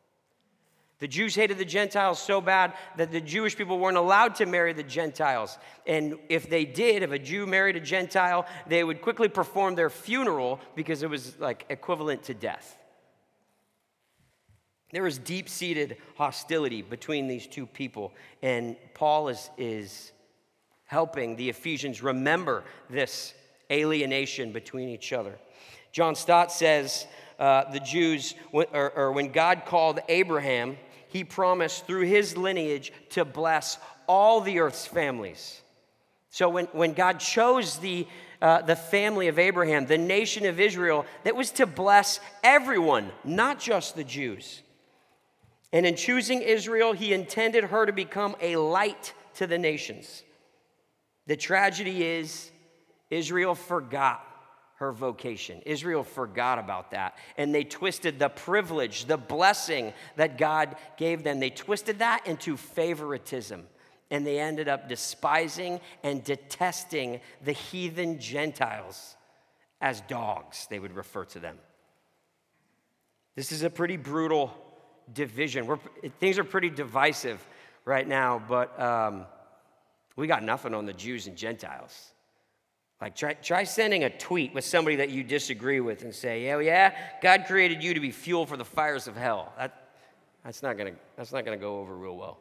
The 0.98 1.08
Jews 1.08 1.36
hated 1.36 1.60
the 1.60 1.66
Gentiles 1.66 2.18
so 2.20 2.42
bad 2.42 2.74
that 2.98 3.12
the 3.12 3.22
Jewish 3.22 3.56
people 3.56 3.78
weren't 3.78 3.98
allowed 3.98 4.34
to 4.36 4.48
marry 4.48 4.74
the 4.74 4.82
Gentiles. 4.82 5.60
And 5.86 6.18
if 6.28 6.50
they 6.50 6.66
did, 6.66 7.04
if 7.04 7.12
a 7.12 7.20
Jew 7.20 7.46
married 7.46 7.76
a 7.76 7.82
Gentile, 7.82 8.48
they 8.66 8.84
would 8.84 9.04
quickly 9.04 9.28
perform 9.30 9.76
their 9.76 9.92
funeral 9.92 10.60
because 10.74 11.04
it 11.04 11.10
was 11.12 11.38
like 11.38 11.68
equivalent 11.70 12.24
to 12.24 12.34
death. 12.34 12.80
There 14.92 15.04
was 15.04 15.18
deep 15.18 15.50
seated 15.50 15.98
hostility 16.16 16.82
between 16.82 17.28
these 17.28 17.48
two 17.48 17.66
people, 17.66 18.14
and 18.42 18.76
Paul 18.94 19.30
is, 19.30 19.50
is 19.58 20.12
helping 20.86 21.36
the 21.36 21.50
Ephesians 21.50 22.04
remember 22.04 22.64
this 22.90 23.34
alienation 23.72 24.52
between 24.52 24.90
each 24.90 25.12
other. 25.12 25.38
John 25.92 26.16
Stott 26.16 26.52
says 26.52 27.08
uh, 27.40 27.72
the 27.72 27.80
Jews, 27.80 28.36
or, 28.52 28.92
or 28.96 29.12
when 29.12 29.32
God 29.32 29.64
called 29.66 30.00
Abraham, 30.08 30.78
he 31.08 31.24
promised 31.24 31.88
through 31.88 32.06
his 32.06 32.38
lineage 32.38 32.92
to 33.12 33.26
bless 33.26 33.78
all 34.08 34.42
the 34.42 34.60
earth's 34.60 34.86
families. 34.86 35.62
So 36.30 36.50
when, 36.50 36.66
when 36.74 36.94
God 36.94 37.20
chose 37.20 37.78
the, 37.80 38.06
uh, 38.42 38.62
the 38.62 38.76
family 38.76 39.30
of 39.30 39.40
Abraham, 39.40 39.86
the 39.86 39.98
nation 39.98 40.46
of 40.46 40.60
Israel, 40.60 41.06
that 41.24 41.36
was 41.36 41.52
to 41.52 41.66
bless 41.66 42.20
everyone, 42.44 43.10
not 43.24 43.60
just 43.60 43.96
the 43.96 44.04
Jews. 44.04 44.62
And 45.76 45.86
in 45.86 45.98
choosing 45.98 46.42
Israel, 46.42 46.94
he 46.94 47.12
intended 47.12 47.66
her 47.66 47.86
to 47.86 47.92
become 47.92 48.38
a 48.40 48.56
light 48.56 49.14
to 49.34 49.46
the 49.46 49.58
nations. 49.58 50.24
The 51.28 51.36
tragedy 51.36 52.02
is, 52.02 52.50
Israel 53.10 53.56
forgot 53.56 54.26
her 54.78 54.94
vocation. 54.94 55.62
Israel 55.66 56.04
forgot 56.04 56.60
about 56.60 56.92
that. 56.92 57.18
And 57.38 57.54
they 57.54 57.66
twisted 57.66 58.20
the 58.20 58.30
privilege, 58.30 59.04
the 59.04 59.18
blessing 59.18 59.92
that 60.16 60.38
God 60.38 60.78
gave 60.96 61.26
them, 61.26 61.42
they 61.42 61.50
twisted 61.50 62.00
that 62.00 62.26
into 62.26 62.56
favoritism. 62.56 63.68
And 64.10 64.26
they 64.26 64.40
ended 64.40 64.70
up 64.70 64.88
despising 64.88 65.82
and 66.04 66.24
detesting 66.24 67.20
the 67.44 67.52
heathen 67.52 68.22
Gentiles 68.22 69.18
as 69.82 70.00
dogs, 70.00 70.68
they 70.70 70.80
would 70.80 70.96
refer 70.96 71.26
to 71.26 71.40
them. 71.40 71.58
This 73.36 73.52
is 73.52 73.64
a 73.64 73.70
pretty 73.70 73.98
brutal 73.98 74.65
division. 75.14 75.68
We're, 75.68 75.80
things 76.20 76.38
are 76.40 76.44
pretty 76.44 76.70
divisive 76.70 77.46
right 77.86 78.08
now, 78.08 78.42
but 78.48 78.80
um, 78.80 79.26
we 80.16 80.28
got 80.28 80.44
nothing 80.44 80.74
on 80.74 80.86
the 80.86 80.94
Jews 80.94 81.28
and 81.28 81.36
Gentiles. 81.36 82.12
Like, 83.02 83.16
try, 83.16 83.34
try 83.34 83.64
sending 83.66 84.06
a 84.06 84.10
tweet 84.10 84.54
with 84.54 84.64
somebody 84.64 84.96
that 84.98 85.10
you 85.10 85.24
disagree 85.24 85.82
with 85.82 86.04
and 86.04 86.16
say, 86.16 86.46
yeah, 86.46 86.60
yeah, 86.60 86.98
God 87.22 87.44
created 87.46 87.84
you 87.84 87.94
to 87.94 88.00
be 88.00 88.12
fuel 88.12 88.46
for 88.46 88.58
the 88.58 88.66
fires 88.66 89.08
of 89.08 89.18
hell. 89.18 89.54
That, 89.58 89.90
that's 90.44 90.64
not 90.64 90.78
to 90.78 90.94
that's 91.18 91.34
not 91.34 91.44
to 91.46 91.58
go 91.58 91.80
over 91.80 91.96
real 91.96 92.16
well. 92.16 92.38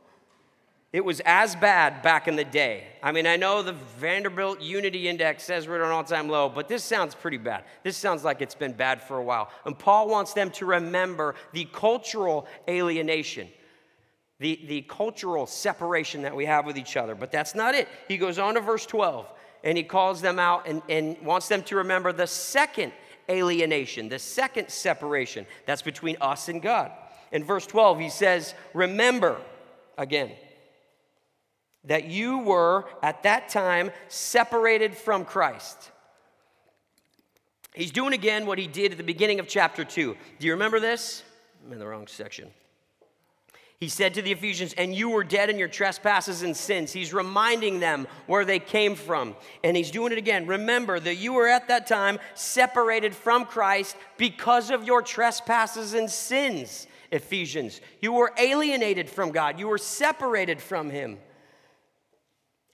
It 0.94 1.04
was 1.04 1.18
as 1.24 1.56
bad 1.56 2.02
back 2.02 2.28
in 2.28 2.36
the 2.36 2.44
day. 2.44 2.84
I 3.02 3.10
mean, 3.10 3.26
I 3.26 3.34
know 3.34 3.64
the 3.64 3.72
Vanderbilt 3.72 4.60
Unity 4.60 5.08
Index 5.08 5.42
says 5.42 5.66
we're 5.66 5.82
at 5.82 5.86
an 5.86 5.90
all 5.90 6.04
time 6.04 6.28
low, 6.28 6.48
but 6.48 6.68
this 6.68 6.84
sounds 6.84 7.16
pretty 7.16 7.36
bad. 7.36 7.64
This 7.82 7.96
sounds 7.96 8.22
like 8.22 8.40
it's 8.40 8.54
been 8.54 8.74
bad 8.74 9.02
for 9.02 9.16
a 9.16 9.22
while. 9.24 9.50
And 9.64 9.76
Paul 9.76 10.08
wants 10.08 10.34
them 10.34 10.52
to 10.52 10.66
remember 10.66 11.34
the 11.52 11.64
cultural 11.64 12.46
alienation, 12.68 13.48
the, 14.38 14.60
the 14.68 14.82
cultural 14.82 15.46
separation 15.46 16.22
that 16.22 16.36
we 16.36 16.44
have 16.44 16.64
with 16.64 16.78
each 16.78 16.96
other. 16.96 17.16
But 17.16 17.32
that's 17.32 17.56
not 17.56 17.74
it. 17.74 17.88
He 18.06 18.16
goes 18.16 18.38
on 18.38 18.54
to 18.54 18.60
verse 18.60 18.86
12 18.86 19.26
and 19.64 19.76
he 19.76 19.82
calls 19.82 20.20
them 20.20 20.38
out 20.38 20.68
and, 20.68 20.80
and 20.88 21.20
wants 21.22 21.48
them 21.48 21.64
to 21.64 21.74
remember 21.74 22.12
the 22.12 22.28
second 22.28 22.92
alienation, 23.28 24.08
the 24.08 24.20
second 24.20 24.68
separation 24.68 25.44
that's 25.66 25.82
between 25.82 26.16
us 26.20 26.48
and 26.48 26.62
God. 26.62 26.92
In 27.32 27.42
verse 27.42 27.66
12, 27.66 27.98
he 27.98 28.10
says, 28.10 28.54
Remember 28.74 29.40
again 29.98 30.30
that 31.86 32.04
you 32.04 32.38
were 32.38 32.86
at 33.02 33.22
that 33.24 33.48
time 33.48 33.90
separated 34.08 34.96
from 34.96 35.24
Christ. 35.24 35.90
He's 37.74 37.90
doing 37.90 38.14
again 38.14 38.46
what 38.46 38.58
he 38.58 38.66
did 38.66 38.92
at 38.92 38.98
the 38.98 39.04
beginning 39.04 39.40
of 39.40 39.48
chapter 39.48 39.84
2. 39.84 40.16
Do 40.38 40.46
you 40.46 40.52
remember 40.52 40.80
this? 40.80 41.22
I'm 41.64 41.72
in 41.72 41.78
the 41.78 41.86
wrong 41.86 42.06
section. 42.06 42.50
He 43.80 43.88
said 43.88 44.14
to 44.14 44.22
the 44.22 44.32
Ephesians, 44.32 44.72
and 44.74 44.94
you 44.94 45.10
were 45.10 45.24
dead 45.24 45.50
in 45.50 45.58
your 45.58 45.68
trespasses 45.68 46.42
and 46.42 46.56
sins. 46.56 46.92
He's 46.92 47.12
reminding 47.12 47.80
them 47.80 48.06
where 48.26 48.44
they 48.44 48.60
came 48.60 48.94
from. 48.94 49.34
And 49.64 49.76
he's 49.76 49.90
doing 49.90 50.12
it 50.12 50.18
again. 50.18 50.46
Remember 50.46 50.98
that 51.00 51.16
you 51.16 51.32
were 51.32 51.48
at 51.48 51.68
that 51.68 51.86
time 51.86 52.18
separated 52.34 53.14
from 53.14 53.44
Christ 53.44 53.96
because 54.16 54.70
of 54.70 54.84
your 54.84 55.02
trespasses 55.02 55.92
and 55.92 56.08
sins, 56.08 56.86
Ephesians. 57.10 57.80
You 58.00 58.12
were 58.12 58.32
alienated 58.38 59.10
from 59.10 59.32
God, 59.32 59.58
you 59.58 59.68
were 59.68 59.78
separated 59.78 60.62
from 60.62 60.88
Him 60.88 61.18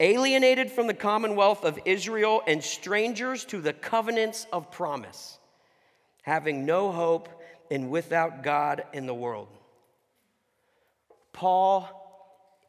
alienated 0.01 0.71
from 0.71 0.87
the 0.87 0.95
commonwealth 0.95 1.65
of 1.65 1.79
Israel 1.85 2.43
and 2.47 2.65
strangers 2.65 3.45
to 3.45 3.61
the 3.61 3.73
covenants 3.73 4.47
of 4.53 4.71
promise, 4.73 5.39
having 6.23 6.65
no 6.65 6.91
hope 6.91 7.29
and 7.71 7.91
without 7.91 8.43
God 8.43 8.83
in 8.93 9.07
the 9.07 9.15
world. 9.15 9.49
Paul 11.33 12.00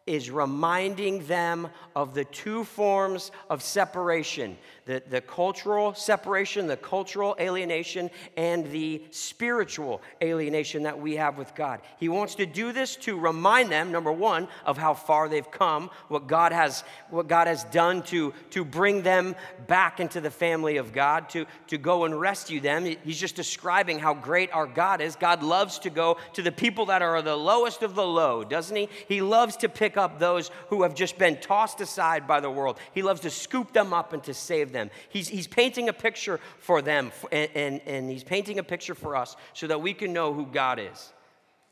is 0.07 0.31
reminding 0.31 1.25
them 1.27 1.67
of 1.95 2.13
the 2.13 2.25
two 2.25 2.63
forms 2.63 3.31
of 3.49 3.61
separation 3.61 4.57
the, 4.85 5.01
the 5.09 5.21
cultural 5.21 5.93
separation, 5.93 6.67
the 6.67 6.77
cultural 6.77 7.35
alienation, 7.39 8.09
and 8.35 8.69
the 8.71 9.01
spiritual 9.11 10.01
alienation 10.21 10.83
that 10.83 10.99
we 10.99 11.15
have 11.15 11.37
with 11.37 11.53
God. 11.55 11.81
He 11.97 12.09
wants 12.09 12.35
to 12.35 12.45
do 12.45 12.71
this 12.71 12.95
to 12.97 13.17
remind 13.17 13.71
them, 13.71 13.91
number 13.91 14.11
one, 14.11 14.47
of 14.65 14.77
how 14.77 14.93
far 14.93 15.29
they've 15.29 15.49
come, 15.49 15.89
what 16.07 16.27
God 16.27 16.51
has, 16.51 16.83
what 17.09 17.27
God 17.27 17.47
has 17.47 17.63
done 17.65 18.01
to, 18.03 18.33
to 18.51 18.65
bring 18.65 19.03
them 19.03 19.35
back 19.67 19.99
into 19.99 20.19
the 20.19 20.31
family 20.31 20.77
of 20.77 20.93
God, 20.93 21.29
to, 21.29 21.45
to 21.67 21.77
go 21.77 22.05
and 22.05 22.19
rescue 22.19 22.59
them. 22.59 22.85
He's 22.85 23.19
just 23.19 23.35
describing 23.35 23.99
how 23.99 24.13
great 24.13 24.51
our 24.51 24.67
God 24.67 24.99
is. 24.99 25.15
God 25.15 25.43
loves 25.43 25.79
to 25.79 25.89
go 25.89 26.17
to 26.33 26.41
the 26.41 26.51
people 26.51 26.87
that 26.87 27.01
are 27.01 27.21
the 27.21 27.35
lowest 27.35 27.83
of 27.83 27.95
the 27.95 28.05
low, 28.05 28.43
doesn't 28.43 28.75
he? 28.75 28.89
He 29.07 29.21
loves 29.21 29.57
to 29.57 29.69
pick 29.91 29.97
up 29.97 30.19
those 30.19 30.51
who 30.69 30.83
have 30.83 30.95
just 30.95 31.17
been 31.17 31.35
tossed 31.37 31.81
aside 31.81 32.25
by 32.25 32.39
the 32.39 32.49
world. 32.49 32.79
He 32.93 33.01
loves 33.01 33.21
to 33.21 33.29
scoop 33.29 33.73
them 33.73 33.93
up 33.93 34.13
and 34.13 34.23
to 34.23 34.33
save 34.33 34.71
them. 34.71 34.89
He's, 35.09 35.27
he's 35.27 35.47
painting 35.47 35.89
a 35.89 35.93
picture 35.93 36.39
for 36.59 36.81
them, 36.81 37.11
and, 37.31 37.49
and, 37.55 37.81
and 37.85 38.09
he's 38.09 38.23
painting 38.23 38.57
a 38.57 38.63
picture 38.63 38.95
for 38.95 39.17
us 39.17 39.35
so 39.53 39.67
that 39.67 39.81
we 39.81 39.93
can 39.93 40.13
know 40.13 40.33
who 40.33 40.45
God 40.45 40.79
is. 40.79 41.11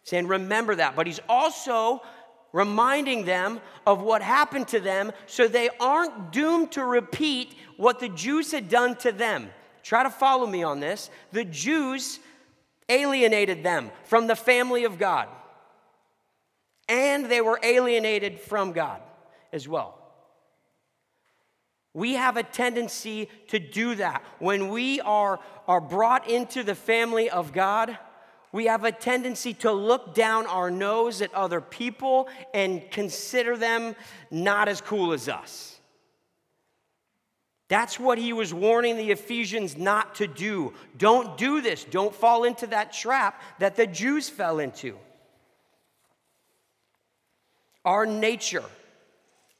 Saying, 0.03 0.27
remember 0.27 0.75
that. 0.75 0.97
But 0.97 1.07
he's 1.07 1.21
also 1.29 2.01
reminding 2.51 3.23
them 3.23 3.61
of 3.87 4.01
what 4.01 4.21
happened 4.21 4.67
to 4.69 4.81
them 4.81 5.13
so 5.25 5.47
they 5.47 5.69
aren't 5.79 6.33
doomed 6.33 6.73
to 6.73 6.83
repeat 6.83 7.55
what 7.77 7.99
the 7.99 8.09
Jews 8.09 8.51
had 8.51 8.67
done 8.67 8.95
to 8.97 9.13
them. 9.13 9.49
Try 9.81 10.03
to 10.03 10.09
follow 10.09 10.45
me 10.45 10.63
on 10.63 10.81
this. 10.81 11.09
The 11.31 11.45
Jews 11.45 12.19
alienated 12.89 13.63
them 13.63 13.91
from 14.03 14.27
the 14.27 14.35
family 14.35 14.83
of 14.83 14.97
God, 14.97 15.29
and 16.89 17.27
they 17.27 17.39
were 17.39 17.59
alienated 17.63 18.39
from 18.41 18.73
God 18.73 19.01
as 19.53 19.67
well. 19.67 19.95
We 21.93 22.13
have 22.13 22.37
a 22.37 22.43
tendency 22.43 23.29
to 23.47 23.59
do 23.59 23.95
that. 23.95 24.23
When 24.39 24.69
we 24.69 24.99
are, 25.01 25.39
are 25.67 25.81
brought 25.81 26.29
into 26.29 26.63
the 26.63 26.75
family 26.75 27.29
of 27.29 27.53
God, 27.53 27.97
we 28.51 28.65
have 28.65 28.83
a 28.83 28.91
tendency 28.91 29.53
to 29.55 29.71
look 29.71 30.13
down 30.15 30.47
our 30.47 30.71
nose 30.71 31.21
at 31.21 31.33
other 31.33 31.61
people 31.61 32.27
and 32.53 32.89
consider 32.91 33.55
them 33.55 33.95
not 34.31 34.67
as 34.67 34.81
cool 34.81 35.13
as 35.13 35.29
us. 35.29 35.79
That's 37.67 37.99
what 37.99 38.17
he 38.17 38.33
was 38.33 38.51
warning 38.51 38.97
the 38.97 39.11
Ephesians 39.11 39.77
not 39.77 40.15
to 40.15 40.25
do. 40.25 40.73
Don't 40.97 41.37
do 41.37 41.61
this. 41.61 41.83
Don't 41.83 42.13
fall 42.13 42.43
into 42.43 42.65
that 42.67 42.91
trap 42.91 43.41
that 43.59 43.75
the 43.75 43.85
Jews 43.85 44.27
fell 44.27 44.57
into. 44.57 44.97
Our 47.85 48.05
nature, 48.05 48.65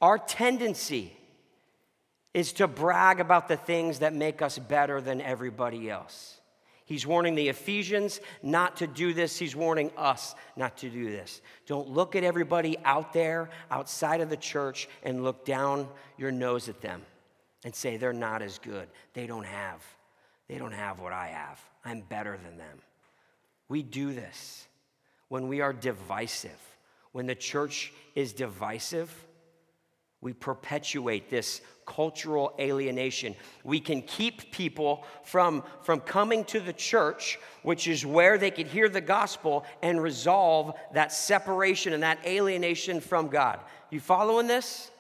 our 0.02 0.18
tendency, 0.18 1.14
is 2.34 2.54
to 2.54 2.68
brag 2.68 3.20
about 3.20 3.48
the 3.48 3.58
things 3.58 4.00
that 4.00 4.14
make 4.14 4.42
us 4.42 4.60
better 4.60 5.02
than 5.02 5.22
everybody 5.22 5.90
else. 5.90 6.40
He's 6.86 7.06
warning 7.06 7.36
the 7.36 7.50
Ephesians 7.50 8.20
not 8.42 8.78
to 8.78 8.88
do 8.88 9.14
this. 9.14 9.38
He's 9.38 9.56
warning 9.56 9.92
us 9.96 10.34
not 10.56 10.78
to 10.78 10.90
do 10.90 11.06
this. 11.06 11.42
Don't 11.68 11.88
look 11.88 12.16
at 12.16 12.24
everybody 12.24 12.78
out 12.84 13.14
there, 13.14 13.52
outside 13.70 14.22
of 14.22 14.30
the 14.30 14.38
church, 14.38 14.90
and 15.04 15.24
look 15.24 15.46
down 15.46 15.88
your 16.18 16.32
nose 16.32 16.68
at 16.68 16.82
them 16.82 17.04
and 17.64 17.76
say 17.76 17.98
they're 17.98 18.12
not 18.12 18.42
as 18.42 18.58
good. 18.58 18.88
They 19.14 19.28
don't 19.28 19.46
have. 19.46 19.84
They 20.48 20.58
don't 20.58 20.72
have 20.72 21.00
what 21.00 21.14
I 21.14 21.28
have. 21.28 21.60
I'm 21.86 22.02
better 22.02 22.40
than 22.44 22.58
them. 22.58 22.80
We 23.68 23.84
do 23.84 24.14
this 24.14 24.68
when 25.28 25.48
we 25.48 25.62
are 25.62 25.74
divisive. 25.74 26.60
When 27.12 27.26
the 27.26 27.36
church 27.36 27.92
is 28.16 28.34
divisive, 28.34 29.14
we 30.22 30.34
perpetuate 30.34 31.30
this 31.30 31.62
cultural 31.86 32.54
alienation. 32.60 33.36
We 33.64 33.80
can 33.80 34.02
keep 34.02 34.52
people 34.52 35.06
from, 35.24 35.64
from 35.82 36.02
coming 36.02 36.44
to 36.46 36.60
the 36.60 36.74
church, 36.74 37.40
which 37.64 37.88
is 37.88 38.06
where 38.06 38.38
they 38.38 38.52
could 38.52 38.68
hear 38.68 38.90
the 38.90 39.02
gospel 39.02 39.66
and 39.82 40.02
resolve 40.02 40.76
that 40.94 41.12
separation 41.12 41.94
and 41.94 42.04
that 42.04 42.20
alienation 42.26 43.00
from 43.00 43.30
God. 43.30 43.60
You 43.90 44.00
following 44.00 44.48
this? 44.48 44.92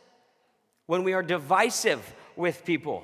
When 0.87 1.03
we 1.03 1.13
are 1.13 1.21
divisive 1.21 2.01
with 2.35 2.65
people, 2.65 3.03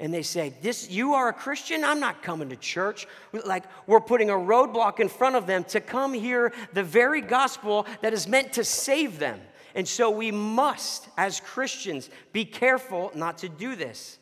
and 0.00 0.12
they 0.12 0.22
say, 0.22 0.54
This 0.62 0.90
you 0.90 1.14
are 1.14 1.28
a 1.28 1.32
Christian? 1.32 1.84
I'm 1.84 2.00
not 2.00 2.22
coming 2.22 2.48
to 2.50 2.56
church. 2.56 3.06
Like 3.32 3.64
we're 3.86 4.00
putting 4.00 4.30
a 4.30 4.34
roadblock 4.34 5.00
in 5.00 5.08
front 5.08 5.36
of 5.36 5.46
them 5.46 5.64
to 5.64 5.80
come 5.80 6.12
hear 6.12 6.52
the 6.72 6.82
very 6.82 7.20
gospel 7.20 7.86
that 8.02 8.12
is 8.12 8.26
meant 8.26 8.54
to 8.54 8.64
save 8.64 9.18
them. 9.18 9.40
And 9.74 9.86
so 9.86 10.10
we 10.10 10.30
must, 10.30 11.08
as 11.16 11.40
Christians, 11.40 12.08
be 12.32 12.44
careful 12.44 13.10
not 13.14 13.38
to 13.38 13.48
do 13.48 13.74
this. 13.74 14.18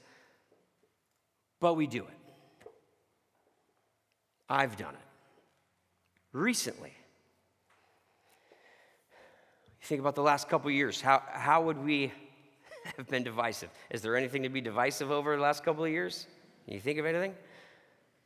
But 1.61 1.75
we 1.75 1.87
do 1.87 2.03
it. 2.03 2.69
I've 4.49 4.77
done 4.77 4.95
it 4.95 5.01
recently. 6.33 6.93
Think 9.83 10.01
about 10.01 10.15
the 10.15 10.23
last 10.23 10.49
couple 10.49 10.71
years, 10.71 11.01
how, 11.01 11.23
how 11.29 11.63
would 11.63 11.79
we 11.79 12.13
have 12.97 13.09
been 13.09 13.25
divisive? 13.25 13.71
Is 13.91 14.03
there 14.03 14.17
anything 14.17 14.43
to 14.43 14.49
be 14.49 14.61
divisive 14.61 15.11
over 15.11 15.37
the 15.37 15.43
last 15.43 15.65
couple 15.65 15.85
of 15.85 15.91
years? 15.91 16.27
Can 16.65 16.75
you 16.75 16.81
think 16.81 16.99
of 16.99 17.07
anything? 17.07 17.35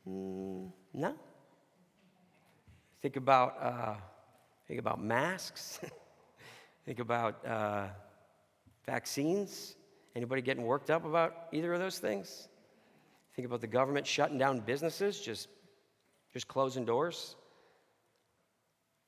Mm, 0.07 0.71
no. 0.93 1.15
Think 3.01 3.15
about, 3.15 3.57
uh, 3.61 3.95
think 4.67 4.79
about 4.79 5.01
masks. 5.01 5.79
Think 6.87 6.99
about 6.99 7.45
uh, 7.45 7.87
vaccines. 8.85 9.75
Anybody 10.15 10.41
getting 10.41 10.63
worked 10.63 10.89
up 10.89 11.03
about 11.03 11.35
either 11.51 11.73
of 11.73 11.81
those 11.81 11.99
things? 11.99 12.47
Think 13.35 13.45
about 13.45 13.59
the 13.59 13.67
government 13.67 14.07
shutting 14.07 14.37
down 14.37 14.61
businesses, 14.61 15.19
just, 15.19 15.49
just 16.31 16.47
closing 16.47 16.85
doors. 16.85 17.35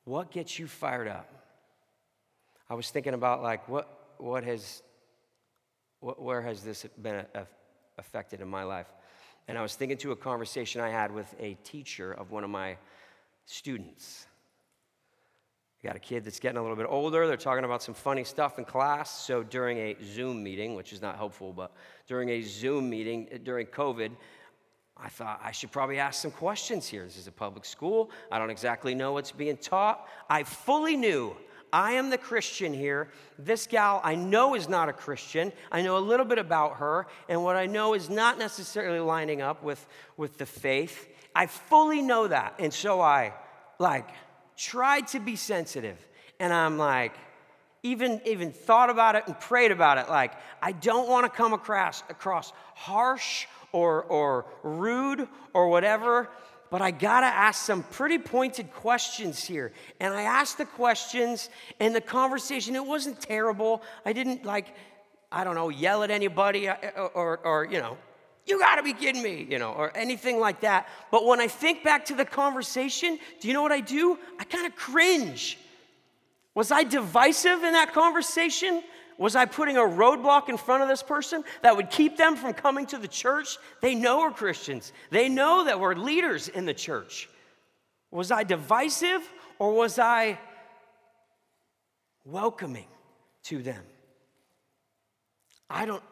What 0.03 0.29
gets 0.29 0.59
you 0.59 0.67
fired 0.67 1.07
up? 1.07 1.33
I 2.69 2.73
was 2.73 2.91
thinking 2.91 3.13
about 3.13 3.41
like 3.41 3.69
what, 3.69 4.15
what 4.17 4.43
has, 4.43 4.83
where 6.01 6.41
has 6.41 6.63
this 6.63 6.85
been 7.01 7.25
affected 7.97 8.41
in 8.41 8.47
my 8.47 8.63
life? 8.63 8.87
And 9.47 9.57
I 9.57 9.61
was 9.61 9.75
thinking 9.75 9.97
to 9.97 10.11
a 10.11 10.15
conversation 10.15 10.79
I 10.79 10.89
had 10.89 11.11
with 11.11 11.33
a 11.39 11.55
teacher 11.63 12.13
of 12.13 12.31
one 12.31 12.43
of 12.43 12.49
my 12.49 12.77
students. 13.45 14.27
I 15.83 15.87
got 15.87 15.95
a 15.95 15.99
kid 15.99 16.25
that's 16.25 16.39
getting 16.39 16.57
a 16.57 16.61
little 16.61 16.75
bit 16.75 16.87
older. 16.89 17.25
They're 17.25 17.37
talking 17.37 17.63
about 17.63 17.81
some 17.81 17.95
funny 17.95 18.23
stuff 18.23 18.59
in 18.59 18.65
class. 18.65 19.09
So 19.25 19.43
during 19.43 19.77
a 19.77 19.95
Zoom 20.03 20.43
meeting, 20.43 20.75
which 20.75 20.91
is 20.91 21.01
not 21.01 21.15
helpful, 21.15 21.53
but 21.53 21.71
during 22.05 22.29
a 22.29 22.41
Zoom 22.41 22.89
meeting 22.89 23.29
uh, 23.33 23.37
during 23.43 23.65
COVID, 23.67 24.11
I 24.97 25.07
thought 25.07 25.39
I 25.41 25.51
should 25.51 25.71
probably 25.71 25.97
ask 25.97 26.21
some 26.21 26.31
questions 26.31 26.85
here. 26.85 27.05
This 27.05 27.17
is 27.17 27.27
a 27.27 27.31
public 27.31 27.63
school. 27.63 28.11
I 28.31 28.37
don't 28.37 28.49
exactly 28.49 28.93
know 28.93 29.13
what's 29.13 29.31
being 29.31 29.55
taught. 29.55 30.05
I 30.29 30.43
fully 30.43 30.97
knew 30.97 31.35
I 31.71 31.93
am 31.93 32.09
the 32.09 32.17
Christian 32.17 32.73
here. 32.73 33.09
This 33.37 33.67
gal 33.67 34.01
I 34.03 34.15
know 34.15 34.55
is 34.55 34.67
not 34.67 34.89
a 34.89 34.93
Christian. 34.93 35.51
I 35.71 35.81
know 35.81 35.97
a 35.97 35.99
little 35.99 36.25
bit 36.25 36.37
about 36.37 36.77
her, 36.77 37.07
and 37.27 37.43
what 37.43 37.55
I 37.55 37.65
know 37.65 37.93
is 37.93 38.09
not 38.09 38.37
necessarily 38.37 38.99
lining 38.99 39.41
up 39.41 39.63
with, 39.63 39.85
with 40.17 40.37
the 40.37 40.45
faith. 40.45 41.07
I 41.35 41.45
fully 41.45 42.01
know 42.01 42.27
that. 42.27 42.55
And 42.59 42.73
so 42.73 43.01
I, 43.01 43.33
like, 43.77 44.09
tried 44.57 45.07
to 45.09 45.19
be 45.19 45.35
sensitive. 45.35 45.97
And 46.39 46.51
I'm 46.51 46.77
like, 46.77 47.13
even, 47.83 48.21
even 48.25 48.51
thought 48.51 48.89
about 48.89 49.15
it 49.15 49.23
and 49.27 49.39
prayed 49.39 49.71
about 49.71 49.97
it. 49.97 50.09
Like, 50.09 50.33
I 50.61 50.71
don't 50.71 51.07
want 51.07 51.25
to 51.25 51.29
come 51.29 51.53
across, 51.53 52.03
across 52.09 52.51
harsh 52.75 53.45
or, 53.71 54.03
or 54.03 54.45
rude 54.63 55.27
or 55.53 55.69
whatever, 55.69 56.29
but 56.69 56.81
I 56.81 56.91
got 56.91 57.21
to 57.21 57.27
ask 57.27 57.65
some 57.65 57.83
pretty 57.83 58.19
pointed 58.19 58.71
questions 58.71 59.43
here. 59.43 59.71
And 59.99 60.13
I 60.13 60.23
asked 60.23 60.57
the 60.57 60.65
questions, 60.65 61.49
and 61.79 61.95
the 61.95 62.01
conversation, 62.01 62.75
it 62.75 62.85
wasn't 62.85 63.19
terrible. 63.19 63.81
I 64.05 64.13
didn't, 64.13 64.45
like, 64.45 64.75
I 65.31 65.43
don't 65.43 65.55
know, 65.55 65.69
yell 65.69 66.03
at 66.03 66.11
anybody 66.11 66.67
or, 66.67 66.77
uh, 66.97 67.01
or, 67.13 67.37
or 67.39 67.65
you 67.65 67.79
know, 67.79 67.97
you 68.45 68.59
gotta 68.59 68.81
be 68.81 68.93
kidding 68.93 69.21
me, 69.21 69.45
you 69.49 69.59
know, 69.59 69.71
or 69.71 69.95
anything 69.95 70.39
like 70.39 70.61
that. 70.61 70.89
But 71.11 71.25
when 71.25 71.39
I 71.39 71.47
think 71.47 71.83
back 71.83 72.05
to 72.05 72.15
the 72.15 72.25
conversation, 72.25 73.19
do 73.39 73.47
you 73.47 73.53
know 73.53 73.61
what 73.61 73.71
I 73.71 73.79
do? 73.79 74.17
I 74.39 74.43
kind 74.43 74.65
of 74.65 74.75
cringe. 74.75 75.59
Was 76.55 76.71
I 76.71 76.83
divisive 76.83 77.63
in 77.63 77.73
that 77.73 77.93
conversation? 77.93 78.83
Was 79.19 79.35
I 79.35 79.43
putting 79.45 79.75
a 79.75 79.81
roadblock 79.81 80.47
in 80.47 80.55
front 80.55 80.81
of 80.81 80.87
this 80.87 81.03
person 81.03 81.43
that 81.61 81.75
would 81.75 81.89
keep 81.89 82.15
them 82.15 82.37
from 82.37 82.53
coming 82.53 82.85
to 82.87 82.97
the 82.97 83.07
church? 83.07 83.57
They 83.81 83.93
know 83.93 84.19
we're 84.19 84.31
Christians, 84.31 84.93
they 85.11 85.27
know 85.27 85.65
that 85.65 85.79
we're 85.79 85.93
leaders 85.93 86.47
in 86.47 86.65
the 86.65 86.73
church. 86.73 87.29
Was 88.11 88.31
I 88.31 88.43
divisive 88.43 89.21
or 89.59 89.73
was 89.73 89.99
I 89.99 90.39
welcoming 92.23 92.87
to 93.43 93.61
them? 93.61 93.83
I 95.69 95.85
don't, 95.85 96.03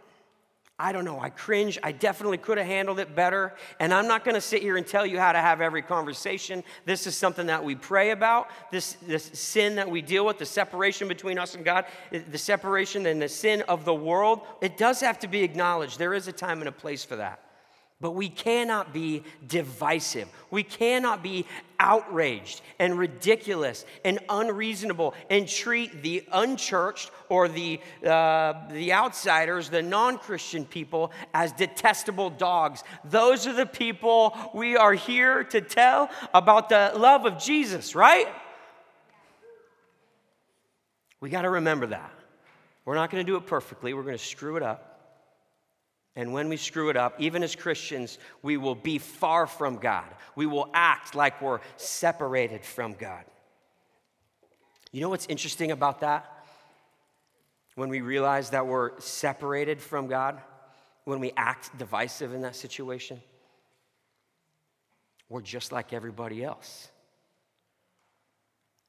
I 0.80 0.92
don't 0.92 1.06
know, 1.06 1.20
I 1.20 1.32
cringe. 1.32 1.80
I 1.82 1.92
definitely 1.92 2.38
could 2.38 2.60
have 2.60 2.68
handled 2.68 3.00
it 3.00 3.16
better. 3.16 3.56
And 3.80 3.92
I'm 3.92 4.08
not 4.08 4.24
going 4.24 4.36
to 4.36 4.42
sit 4.42 4.62
here 4.62 4.78
and 4.78 4.86
tell 4.86 5.08
you 5.08 5.18
how 5.18 5.32
to 5.32 5.40
have 5.40 5.60
every 5.60 5.82
conversation. 5.82 6.64
This 6.86 7.08
is 7.08 7.16
something 7.16 7.48
that 7.48 7.64
we 7.64 7.74
pray 7.74 8.12
about. 8.12 8.50
This, 8.72 8.94
this 9.08 9.24
sin 9.34 9.76
that 9.78 9.90
we 9.90 10.04
deal 10.04 10.24
with, 10.24 10.38
the 10.38 10.46
separation 10.46 11.08
between 11.08 11.40
us 11.40 11.56
and 11.56 11.66
God, 11.66 11.86
eh, 12.12 12.22
the 12.30 12.38
separation 12.38 13.08
and 13.08 13.20
the 13.20 13.30
sin 13.30 13.64
of 13.64 13.86
the 13.86 13.96
world, 13.96 14.42
it 14.62 14.78
does 14.78 15.00
have 15.00 15.18
to 15.20 15.28
be 15.28 15.42
acknowledged. 15.42 15.98
There 15.98 16.14
is 16.14 16.28
a 16.28 16.32
time 16.32 16.60
and 16.60 16.68
a 16.68 16.72
place 16.72 17.04
for 17.04 17.16
that. 17.16 17.40
But 18.00 18.12
we 18.12 18.30
cannot 18.30 18.94
be 18.94 19.24
divisive. 19.48 20.30
We 20.52 20.62
cannot 20.62 21.24
be 21.24 21.48
outraged 21.80 22.62
and 22.78 22.96
ridiculous 22.96 23.86
and 24.06 24.20
unreasonable 24.30 25.16
and 25.32 25.48
treat 25.48 26.04
the 26.04 26.24
unchurched 26.32 27.10
or 27.28 27.48
the, 27.48 27.80
uh, 28.06 28.54
the 28.70 28.94
outsiders, 28.94 29.70
the 29.70 29.82
non 29.82 30.20
Christian 30.20 30.64
people, 30.64 31.12
as 31.34 31.52
detestable 31.54 32.30
dogs. 32.30 32.84
Those 33.04 33.48
are 33.48 33.54
the 33.54 33.66
people 33.66 34.38
we 34.54 34.78
are 34.78 34.94
here 34.94 35.44
to 35.46 35.60
tell 35.60 36.12
about 36.36 36.70
the 36.70 36.92
love 36.96 37.26
of 37.26 37.40
Jesus, 37.40 37.96
right? 37.96 38.28
We 41.20 41.32
got 41.32 41.42
to 41.42 41.50
remember 41.50 41.88
that. 41.88 42.14
We're 42.86 42.94
not 42.94 43.10
going 43.10 43.26
to 43.26 43.30
do 43.30 43.38
it 43.38 43.48
perfectly, 43.48 43.96
we're 43.96 44.04
going 44.04 44.18
to 44.18 44.24
screw 44.24 44.56
it 44.56 44.62
up. 44.62 44.87
And 46.18 46.34
when 46.34 46.50
we 46.50 46.58
screw 46.58 46.90
it 46.90 46.98
up, 46.98 47.14
even 47.20 47.44
as 47.44 47.56
Christians, 47.56 48.18
we 48.42 48.58
will 48.58 48.74
be 48.74 48.98
far 48.98 49.46
from 49.46 49.78
God. 49.78 50.08
We 50.36 50.48
will 50.48 50.68
act 50.74 51.14
like 51.14 51.40
we're 51.44 51.60
separated 51.78 52.66
from 52.66 52.94
God. 52.94 53.24
You 54.92 55.02
know 55.02 55.10
what's 55.10 55.28
interesting 55.28 55.70
about 55.70 56.00
that? 56.00 56.44
When 57.76 57.90
we 57.90 58.02
realize 58.02 58.50
that 58.50 58.66
we're 58.66 59.00
separated 59.00 59.80
from 59.80 60.08
God, 60.08 60.42
when 61.06 61.20
we 61.20 61.34
act 61.38 61.78
divisive 61.78 62.34
in 62.34 62.42
that 62.42 62.56
situation, 62.56 63.22
we're 65.30 65.42
just 65.42 65.72
like 65.72 65.94
everybody 65.94 66.44
else. 66.44 66.90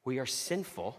We 0.06 0.18
are 0.18 0.24
sinful 0.24 0.98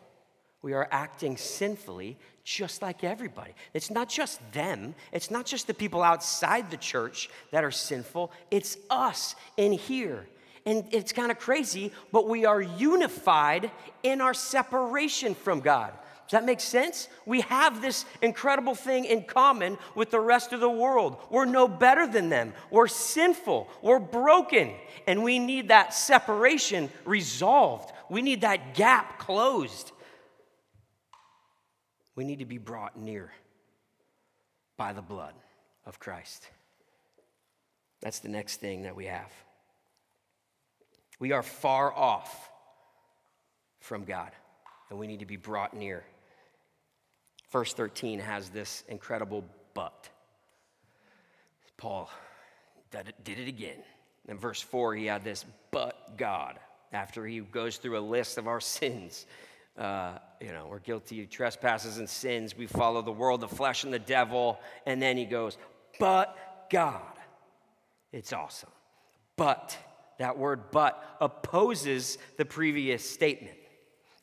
we 0.62 0.74
are 0.74 0.88
acting 0.92 1.38
sinfully 1.38 2.18
just 2.44 2.82
like 2.82 3.04
everybody. 3.04 3.54
It's 3.74 3.92
not 3.92 4.10
just 4.10 4.40
them, 4.52 4.96
it's 5.12 5.30
not 5.30 5.46
just 5.46 5.68
the 5.68 5.74
people 5.74 6.02
outside 6.02 6.72
the 6.72 6.78
church 6.78 7.30
that 7.52 7.64
are 7.64 7.72
sinful, 7.72 8.32
it's 8.52 8.78
us 8.90 9.36
in 9.58 9.72
here. 9.72 10.28
And 10.66 10.86
it's 10.92 11.14
kind 11.14 11.32
of 11.32 11.40
crazy, 11.40 11.92
but 12.12 12.28
we 12.28 12.46
are 12.46 12.62
unified 12.62 13.72
in 14.04 14.20
our 14.22 14.34
separation 14.34 15.34
from 15.34 15.62
God. 15.62 15.94
Does 16.28 16.40
that 16.40 16.46
make 16.46 16.60
sense? 16.60 17.08
We 17.26 17.42
have 17.42 17.82
this 17.82 18.06
incredible 18.22 18.76
thing 18.76 19.06
in 19.06 19.24
common 19.24 19.80
with 19.96 20.12
the 20.12 20.20
rest 20.20 20.54
of 20.54 20.60
the 20.60 20.70
world. 20.70 21.18
We're 21.32 21.46
no 21.46 21.68
better 21.68 22.06
than 22.06 22.30
them. 22.30 22.54
We're 22.70 22.88
sinful. 22.88 23.68
We're 23.82 23.98
broken. 23.98 24.74
And 25.08 25.24
we 25.24 25.40
need 25.40 25.70
that 25.70 25.92
separation 25.96 26.92
resolved. 27.04 27.92
We 28.10 28.22
need 28.22 28.42
that 28.42 28.76
gap 28.76 29.18
closed. 29.18 29.92
We 32.20 32.26
need 32.26 32.40
to 32.40 32.46
be 32.46 32.58
brought 32.58 33.00
near 33.00 33.32
by 34.76 34.92
the 34.92 35.02
blood 35.02 35.34
of 35.86 36.02
Christ. 36.02 36.50
That's 38.02 38.20
the 38.20 38.28
next 38.28 38.58
thing 38.58 38.82
that 38.82 38.94
we 38.94 39.06
have. 39.06 39.32
We 41.18 41.32
are 41.32 41.42
far 41.42 41.94
off 41.94 42.50
from 43.80 44.04
God, 44.04 44.32
and 44.90 45.00
we 45.00 45.08
need 45.08 45.22
to 45.22 45.26
be 45.26 45.38
brought 45.38 45.74
near. 45.74 46.04
Verse 47.54 47.72
13 47.74 48.20
has 48.20 48.50
this 48.50 48.84
incredible 48.90 49.46
but. 49.74 50.10
Paul 51.78 52.10
did 52.92 53.40
it 53.40 53.48
again. 53.48 53.82
In 54.28 54.38
verse 54.38 54.60
4, 54.60 54.94
he 54.94 55.06
had 55.06 55.24
this 55.24 55.46
but 55.72 56.18
God 56.18 56.60
after 56.92 57.26
he 57.26 57.40
goes 57.40 57.78
through 57.78 57.98
a 57.98 58.02
list 58.02 58.38
of 58.38 58.46
our 58.46 58.60
sins 58.60 59.26
uh, 59.80 60.18
you 60.42 60.52
know, 60.52 60.68
we're 60.70 60.80
guilty 60.80 61.24
of 61.24 61.30
trespasses 61.30 61.98
and 61.98 62.10
sins. 62.10 62.56
We 62.56 62.68
follow 62.68 63.02
the 63.02 63.12
world, 63.12 63.42
the 63.42 63.48
flesh, 63.48 63.86
and 63.86 63.94
the 63.94 64.00
devil. 64.00 64.60
And 64.86 65.02
then 65.02 65.16
he 65.18 65.26
goes, 65.26 65.58
but 66.00 66.68
God. 66.70 67.02
It's 68.12 68.34
awesome. 68.34 68.70
But, 69.38 69.78
that 70.18 70.38
word 70.38 70.72
but 70.72 71.02
opposes 71.22 72.18
the 72.38 72.46
previous 72.46 73.10
statement. 73.10 73.56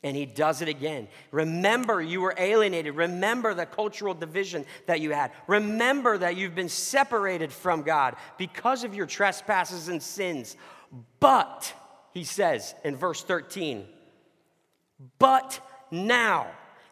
And 0.02 0.14
he 0.14 0.26
does 0.26 0.60
it 0.60 0.68
again. 0.68 1.08
Remember, 1.30 2.02
you 2.02 2.20
were 2.20 2.34
alienated. 2.36 2.94
Remember 2.94 3.54
the 3.54 3.66
cultural 3.66 4.12
division 4.12 4.66
that 4.86 5.00
you 5.00 5.12
had. 5.12 5.32
Remember 5.46 6.18
that 6.18 6.36
you've 6.36 6.54
been 6.54 6.68
separated 6.68 7.50
from 7.50 7.82
God 7.82 8.16
because 8.36 8.84
of 8.84 8.94
your 8.94 9.06
trespasses 9.06 9.88
and 9.88 10.02
sins. 10.02 10.56
But, 11.18 11.72
he 12.12 12.24
says 12.24 12.74
in 12.84 12.96
verse 12.96 13.22
13, 13.24 13.86
but 15.18 15.60
now, 15.90 16.48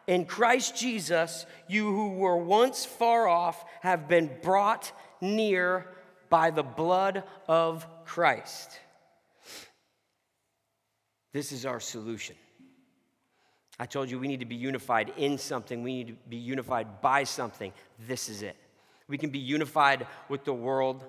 in 0.07 0.25
Christ 0.25 0.75
Jesus, 0.75 1.45
you 1.67 1.85
who 1.85 2.09
were 2.15 2.37
once 2.37 2.85
far 2.85 3.27
off 3.27 3.65
have 3.81 4.07
been 4.07 4.29
brought 4.41 4.91
near 5.21 5.87
by 6.29 6.51
the 6.51 6.63
blood 6.63 7.23
of 7.47 7.87
Christ. 8.05 8.79
This 11.33 11.51
is 11.51 11.65
our 11.65 11.79
solution. 11.79 12.35
I 13.79 13.85
told 13.85 14.09
you 14.09 14.19
we 14.19 14.27
need 14.27 14.39
to 14.39 14.45
be 14.45 14.55
unified 14.55 15.11
in 15.17 15.37
something, 15.37 15.83
we 15.83 15.93
need 15.95 16.07
to 16.07 16.29
be 16.29 16.37
unified 16.37 17.01
by 17.01 17.25
something. 17.25 17.73
This 18.07 18.29
is 18.29 18.41
it. 18.41 18.55
We 19.07 19.17
can 19.17 19.31
be 19.31 19.39
unified 19.39 20.07
with 20.29 20.45
the 20.45 20.53
world 20.53 21.03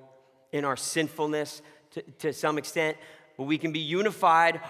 in 0.53 0.65
our 0.65 0.77
sinfulness 0.77 1.63
to, 1.93 2.03
to 2.19 2.33
some 2.33 2.59
extent, 2.59 2.97
but 3.37 3.45
we 3.45 3.57
can 3.57 3.73
be 3.73 3.79
unified 3.79 4.61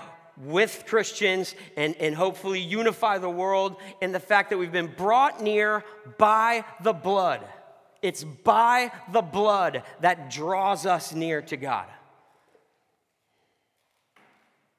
with 0.45 0.85
Christians 0.87 1.55
and, 1.77 1.97
and 1.97 2.15
hopefully 2.15 2.61
unify 2.61 3.19
the 3.19 3.31
world 3.31 3.77
in 4.01 4.13
the 4.13 4.21
fact 4.21 4.51
that 4.51 4.59
we've 4.59 4.73
been 4.73 4.93
brought 4.97 5.43
near 5.43 5.85
by 6.19 6.65
the 6.83 6.93
blood. 6.93 7.43
It's 8.03 8.25
by 8.25 8.93
the 9.13 9.23
blood 9.23 9.83
that 10.01 10.31
draws 10.31 10.87
us 10.87 11.15
near 11.15 11.43
to 11.43 11.57
God. 11.57 11.87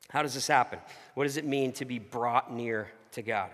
How 0.10 0.22
does 0.22 0.34
this 0.34 0.48
happen? 0.48 0.80
What 1.16 1.24
does 1.24 1.38
it 1.38 1.46
mean 1.46 1.74
to 1.74 1.86
be 1.86 2.00
brought 2.00 2.54
near 2.54 2.90
to 3.14 3.22
God? 3.22 3.50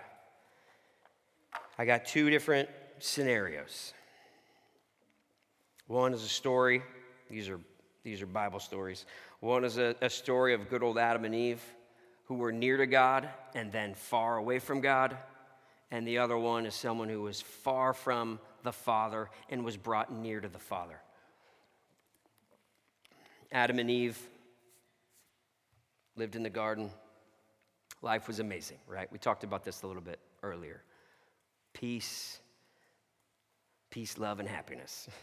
I 1.77 1.85
got 1.85 2.05
two 2.05 2.29
different 2.29 2.69
scenarios. 2.99 3.93
One 5.87 6.13
is 6.13 6.23
a 6.23 6.29
story, 6.29 6.83
these 7.29 7.49
are, 7.49 7.59
these 8.03 8.21
are 8.21 8.25
Bible 8.27 8.59
stories. 8.59 9.05
One 9.39 9.65
is 9.65 9.77
a, 9.77 9.95
a 10.01 10.09
story 10.09 10.53
of 10.53 10.69
good 10.69 10.83
old 10.83 10.97
Adam 10.97 11.25
and 11.25 11.33
Eve 11.33 11.63
who 12.33 12.39
were 12.39 12.51
near 12.51 12.77
to 12.77 12.87
God 12.87 13.29
and 13.53 13.71
then 13.71 13.93
far 13.93 14.37
away 14.37 14.57
from 14.57 14.81
God. 14.81 15.15
And 15.91 16.07
the 16.07 16.17
other 16.17 16.35
one 16.35 16.65
is 16.65 16.73
someone 16.73 17.07
who 17.07 17.21
was 17.21 17.41
far 17.41 17.93
from 17.93 18.39
the 18.63 18.71
Father 18.71 19.29
and 19.49 19.63
was 19.63 19.77
brought 19.77 20.11
near 20.11 20.41
to 20.41 20.49
the 20.49 20.57
Father. 20.57 20.99
Adam 23.51 23.77
and 23.77 23.91
Eve 23.91 24.19
lived 26.15 26.35
in 26.35 26.41
the 26.41 26.49
garden. 26.49 26.89
Life 28.01 28.27
was 28.27 28.39
amazing, 28.39 28.79
right? 28.87 29.11
We 29.11 29.19
talked 29.19 29.43
about 29.43 29.63
this 29.63 29.83
a 29.83 29.87
little 29.87 30.01
bit 30.01 30.19
earlier. 30.41 30.81
Peace, 31.73 32.39
peace, 33.91 34.17
love, 34.17 34.39
and 34.39 34.49
happiness. 34.49 35.07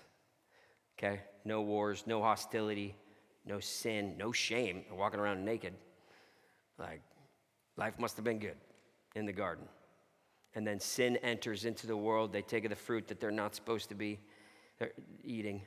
Okay? 0.99 1.23
No 1.47 1.63
wars, 1.63 2.05
no 2.07 2.21
hostility, 2.21 2.95
no 3.47 3.59
sin, 3.59 4.17
no 4.19 4.33
shame, 4.33 4.85
walking 4.93 5.19
around 5.19 5.47
naked. 5.47 5.73
Like, 6.81 7.03
life 7.77 7.99
must 7.99 8.17
have 8.17 8.25
been 8.25 8.39
good 8.39 8.57
in 9.15 9.27
the 9.27 9.33
garden. 9.33 9.67
And 10.55 10.67
then 10.67 10.81
sin 10.81 11.17
enters 11.19 11.65
into 11.65 11.87
the 11.87 11.97
world. 11.97 12.33
They 12.33 12.43
take 12.43 12.65
of 12.65 12.71
the 12.71 12.77
fruit 12.77 13.07
that 13.09 13.21
they're 13.21 13.31
not 13.31 13.55
supposed 13.55 13.91
to 13.91 13.95
be 13.95 14.19
they're 14.79 14.93
eating. 15.23 15.63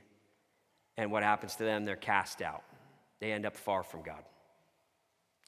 And 0.98 1.12
what 1.12 1.24
happens 1.24 1.56
to 1.58 1.64
them? 1.64 1.86
They're 1.86 1.96
cast 1.96 2.42
out. 2.42 2.64
They 3.20 3.32
end 3.32 3.46
up 3.46 3.56
far 3.56 3.84
from 3.84 4.02
God 4.02 4.24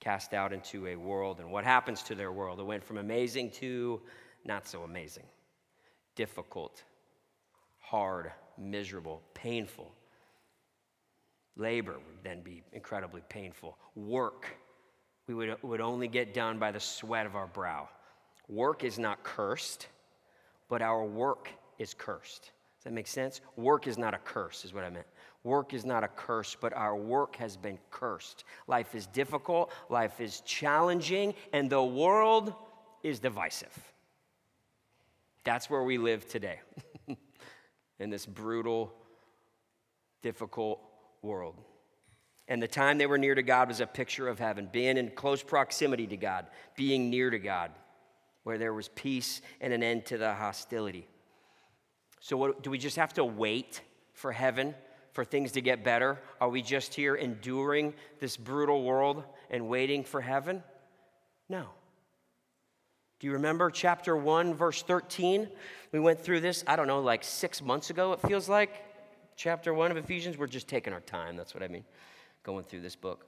cast 0.02 0.34
out 0.34 0.54
into 0.54 0.88
a 0.88 0.96
world. 0.96 1.40
And 1.40 1.52
what 1.52 1.64
happens 1.64 2.04
to 2.04 2.16
their 2.16 2.32
world? 2.32 2.60
It 2.60 2.66
went 2.66 2.84
from 2.84 2.98
amazing 2.98 3.52
to 3.52 4.02
not 4.44 4.68
so 4.68 4.84
amazing, 4.84 5.26
difficult, 6.16 6.84
hard, 7.80 8.32
miserable, 8.58 9.22
painful. 9.34 9.92
Labor 11.58 11.94
would 11.94 12.24
then 12.24 12.42
be 12.42 12.62
incredibly 12.74 13.22
painful. 13.30 13.78
Work, 13.96 14.48
we 15.28 15.34
would, 15.34 15.62
would 15.64 15.82
only 15.82 16.08
get 16.08 16.34
done 16.34 16.60
by 16.60 16.72
the 16.72 16.80
sweat 16.80 17.26
of 17.26 17.36
our 17.36 17.48
brow. 17.48 17.90
Work 18.48 18.84
is 18.84 19.00
not 19.00 19.24
cursed, 19.24 19.88
but 20.70 20.82
our 20.82 21.04
work 21.04 21.50
is 21.80 21.94
cursed. 21.94 22.52
Does 22.78 22.84
that 22.84 22.94
make 22.94 23.08
sense? 23.08 23.42
Work 23.56 23.88
is 23.88 23.98
not 23.98 24.14
a 24.14 24.20
curse, 24.20 24.66
is 24.66 24.74
what 24.74 24.84
I 24.84 24.90
meant. 24.90 25.08
Work 25.44 25.74
is 25.74 25.86
not 25.86 26.04
a 26.04 26.08
curse, 26.08 26.56
but 26.60 26.74
our 26.74 26.96
work 26.96 27.36
has 27.36 27.56
been 27.56 27.78
cursed. 27.92 28.44
Life 28.68 28.96
is 28.96 29.08
difficult, 29.08 29.72
life 29.90 30.20
is 30.20 30.42
challenging, 30.42 31.34
and 31.54 31.70
the 31.70 31.84
world 31.84 32.54
is 33.04 33.20
divisive. 33.20 33.94
That's 35.44 35.70
where 35.70 35.84
we 35.84 36.00
live 36.00 36.28
today, 36.28 36.60
in 38.00 38.10
this 38.10 38.26
brutal, 38.26 38.94
difficult 40.24 40.82
world. 41.22 41.56
And 42.48 42.62
the 42.62 42.68
time 42.68 42.98
they 42.98 43.08
were 43.08 43.18
near 43.18 43.36
to 43.36 43.42
God 43.42 43.68
was 43.68 43.80
a 43.80 43.88
picture 43.88 44.28
of 44.28 44.40
heaven, 44.40 44.70
being 44.72 44.98
in 44.98 45.10
close 45.12 45.42
proximity 45.42 46.06
to 46.08 46.18
God, 46.18 46.46
being 46.76 47.10
near 47.10 47.30
to 47.30 47.40
God, 47.40 47.72
where 48.44 48.58
there 48.58 48.74
was 48.74 48.88
peace 48.90 49.42
and 49.62 49.74
an 49.74 49.82
end 49.82 50.06
to 50.08 50.18
the 50.18 50.34
hostility. 50.34 51.08
So, 52.20 52.38
what, 52.38 52.64
do 52.64 52.70
we 52.70 52.78
just 52.78 52.98
have 52.98 53.14
to 53.14 53.26
wait 53.26 53.82
for 54.14 54.32
heaven 54.32 54.76
for 55.14 55.24
things 55.24 55.54
to 55.54 55.62
get 55.62 55.84
better? 55.84 56.20
Are 56.40 56.50
we 56.50 56.62
just 56.62 56.94
here 56.94 57.16
enduring 57.16 57.94
this 58.20 58.38
brutal 58.38 58.84
world 58.84 59.24
and 59.50 59.68
waiting 59.68 60.04
for 60.04 60.22
heaven? 60.22 60.64
No. 61.50 61.68
Do 63.20 63.28
you 63.28 63.34
remember 63.34 63.72
chapter 63.72 64.16
1, 64.16 64.54
verse 64.54 64.84
13? 64.84 65.48
We 65.92 66.00
went 66.00 66.20
through 66.20 66.42
this, 66.42 66.64
I 66.68 66.76
don't 66.76 66.88
know, 66.88 67.00
like 67.00 67.24
six 67.24 67.62
months 67.62 67.90
ago, 67.90 68.14
it 68.14 68.22
feels 68.22 68.50
like. 68.50 68.84
Chapter 69.38 69.74
1 69.74 69.92
of 69.92 69.98
Ephesians. 69.98 70.38
We're 70.38 70.48
just 70.48 70.68
taking 70.68 70.94
our 70.94 71.02
time. 71.02 71.36
That's 71.36 71.54
what 71.54 71.64
I 71.64 71.68
mean, 71.68 71.84
going 72.46 72.64
through 72.64 72.82
this 72.82 72.96
book. 72.96 73.26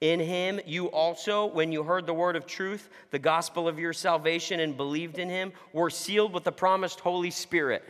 In 0.00 0.20
him, 0.20 0.60
you 0.64 0.86
also, 0.86 1.46
when 1.46 1.72
you 1.72 1.82
heard 1.82 2.06
the 2.06 2.14
word 2.14 2.36
of 2.36 2.46
truth, 2.46 2.88
the 3.10 3.18
gospel 3.18 3.66
of 3.66 3.80
your 3.80 3.92
salvation, 3.92 4.60
and 4.60 4.76
believed 4.76 5.18
in 5.18 5.28
him, 5.28 5.52
were 5.72 5.90
sealed 5.90 6.32
with 6.32 6.44
the 6.44 6.52
promised 6.52 7.00
Holy 7.00 7.32
Spirit 7.32 7.82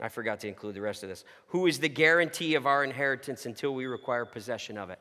I 0.00 0.08
forgot 0.08 0.40
to 0.40 0.48
include 0.48 0.74
the 0.74 0.80
rest 0.80 1.02
of 1.02 1.08
this. 1.08 1.24
Who 1.48 1.66
is 1.66 1.78
the 1.78 1.88
guarantee 1.88 2.54
of 2.54 2.66
our 2.66 2.82
inheritance 2.82 3.46
until 3.46 3.74
we 3.74 3.86
require 3.86 4.24
possession 4.24 4.78
of 4.78 4.90
it? 4.90 4.98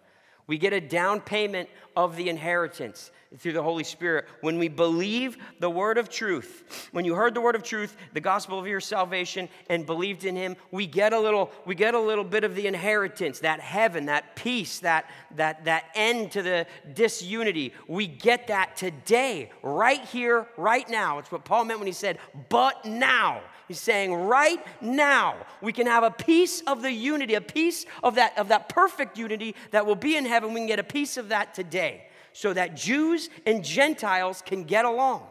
We 0.51 0.57
get 0.57 0.73
a 0.73 0.81
down 0.81 1.21
payment 1.21 1.69
of 1.95 2.17
the 2.17 2.27
inheritance 2.27 3.09
through 3.37 3.53
the 3.53 3.63
Holy 3.63 3.85
Spirit 3.85 4.25
when 4.41 4.59
we 4.59 4.67
believe 4.67 5.37
the 5.61 5.69
word 5.69 5.97
of 5.97 6.09
truth. 6.09 6.89
When 6.91 7.05
you 7.05 7.15
heard 7.15 7.33
the 7.33 7.39
word 7.39 7.55
of 7.55 7.63
truth, 7.63 7.95
the 8.11 8.19
gospel 8.19 8.59
of 8.59 8.67
your 8.67 8.81
salvation, 8.81 9.47
and 9.69 9.85
believed 9.85 10.25
in 10.25 10.35
him, 10.35 10.57
we 10.69 10.87
get 10.87 11.13
a 11.13 11.19
little, 11.21 11.51
we 11.65 11.73
get 11.73 11.93
a 11.93 11.99
little 12.01 12.25
bit 12.25 12.43
of 12.43 12.55
the 12.55 12.67
inheritance, 12.67 13.39
that 13.39 13.61
heaven, 13.61 14.07
that 14.07 14.35
peace, 14.35 14.79
that, 14.79 15.09
that, 15.37 15.63
that 15.63 15.85
end 15.95 16.33
to 16.33 16.41
the 16.41 16.67
disunity. 16.93 17.73
We 17.87 18.05
get 18.07 18.47
that 18.47 18.75
today, 18.75 19.51
right 19.63 20.03
here, 20.03 20.47
right 20.57 20.89
now. 20.89 21.19
It's 21.19 21.31
what 21.31 21.45
Paul 21.45 21.63
meant 21.63 21.79
when 21.79 21.87
he 21.87 21.93
said, 21.93 22.17
but 22.49 22.83
now. 22.83 23.39
He's 23.67 23.79
saying 23.79 24.13
right 24.13 24.59
now 24.81 25.35
we 25.61 25.71
can 25.71 25.87
have 25.87 26.03
a 26.03 26.11
piece 26.11 26.61
of 26.61 26.81
the 26.81 26.91
unity, 26.91 27.35
a 27.35 27.41
piece 27.41 27.85
of 28.03 28.15
that, 28.15 28.37
of 28.37 28.49
that 28.49 28.69
perfect 28.69 29.17
unity 29.17 29.55
that 29.71 29.85
will 29.85 29.95
be 29.95 30.17
in 30.17 30.25
heaven. 30.25 30.53
We 30.53 30.59
can 30.59 30.67
get 30.67 30.79
a 30.79 30.83
piece 30.83 31.17
of 31.17 31.29
that 31.29 31.53
today 31.53 32.07
so 32.33 32.53
that 32.53 32.75
Jews 32.75 33.29
and 33.45 33.63
Gentiles 33.63 34.41
can 34.45 34.63
get 34.63 34.85
along. 34.85 35.23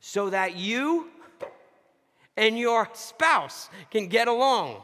So 0.00 0.30
that 0.30 0.56
you 0.56 1.08
and 2.36 2.58
your 2.58 2.88
spouse 2.94 3.68
can 3.90 4.06
get 4.08 4.28
along. 4.28 4.80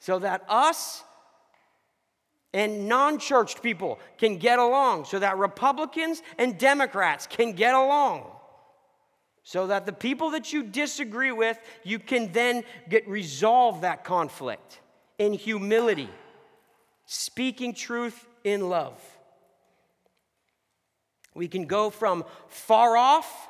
So 0.00 0.18
that 0.18 0.44
us 0.48 1.04
and 2.52 2.88
non 2.88 3.18
churched 3.18 3.62
people 3.62 4.00
can 4.18 4.38
get 4.38 4.58
along. 4.58 5.04
So 5.04 5.18
that 5.20 5.38
Republicans 5.38 6.22
and 6.38 6.58
Democrats 6.58 7.26
can 7.26 7.52
get 7.52 7.74
along 7.74 8.26
so 9.50 9.66
that 9.66 9.84
the 9.84 9.92
people 9.92 10.30
that 10.30 10.52
you 10.52 10.62
disagree 10.62 11.32
with, 11.32 11.58
you 11.82 11.98
can 11.98 12.30
then 12.30 12.62
get 12.88 13.08
resolve 13.08 13.80
that 13.80 14.04
conflict 14.04 14.78
in 15.18 15.32
humility, 15.32 16.08
speaking 17.04 17.74
truth 17.74 18.28
in 18.44 18.68
love. 18.68 19.02
We 21.34 21.48
can 21.48 21.66
go 21.66 21.90
from 21.90 22.24
far 22.46 22.96
off 22.96 23.48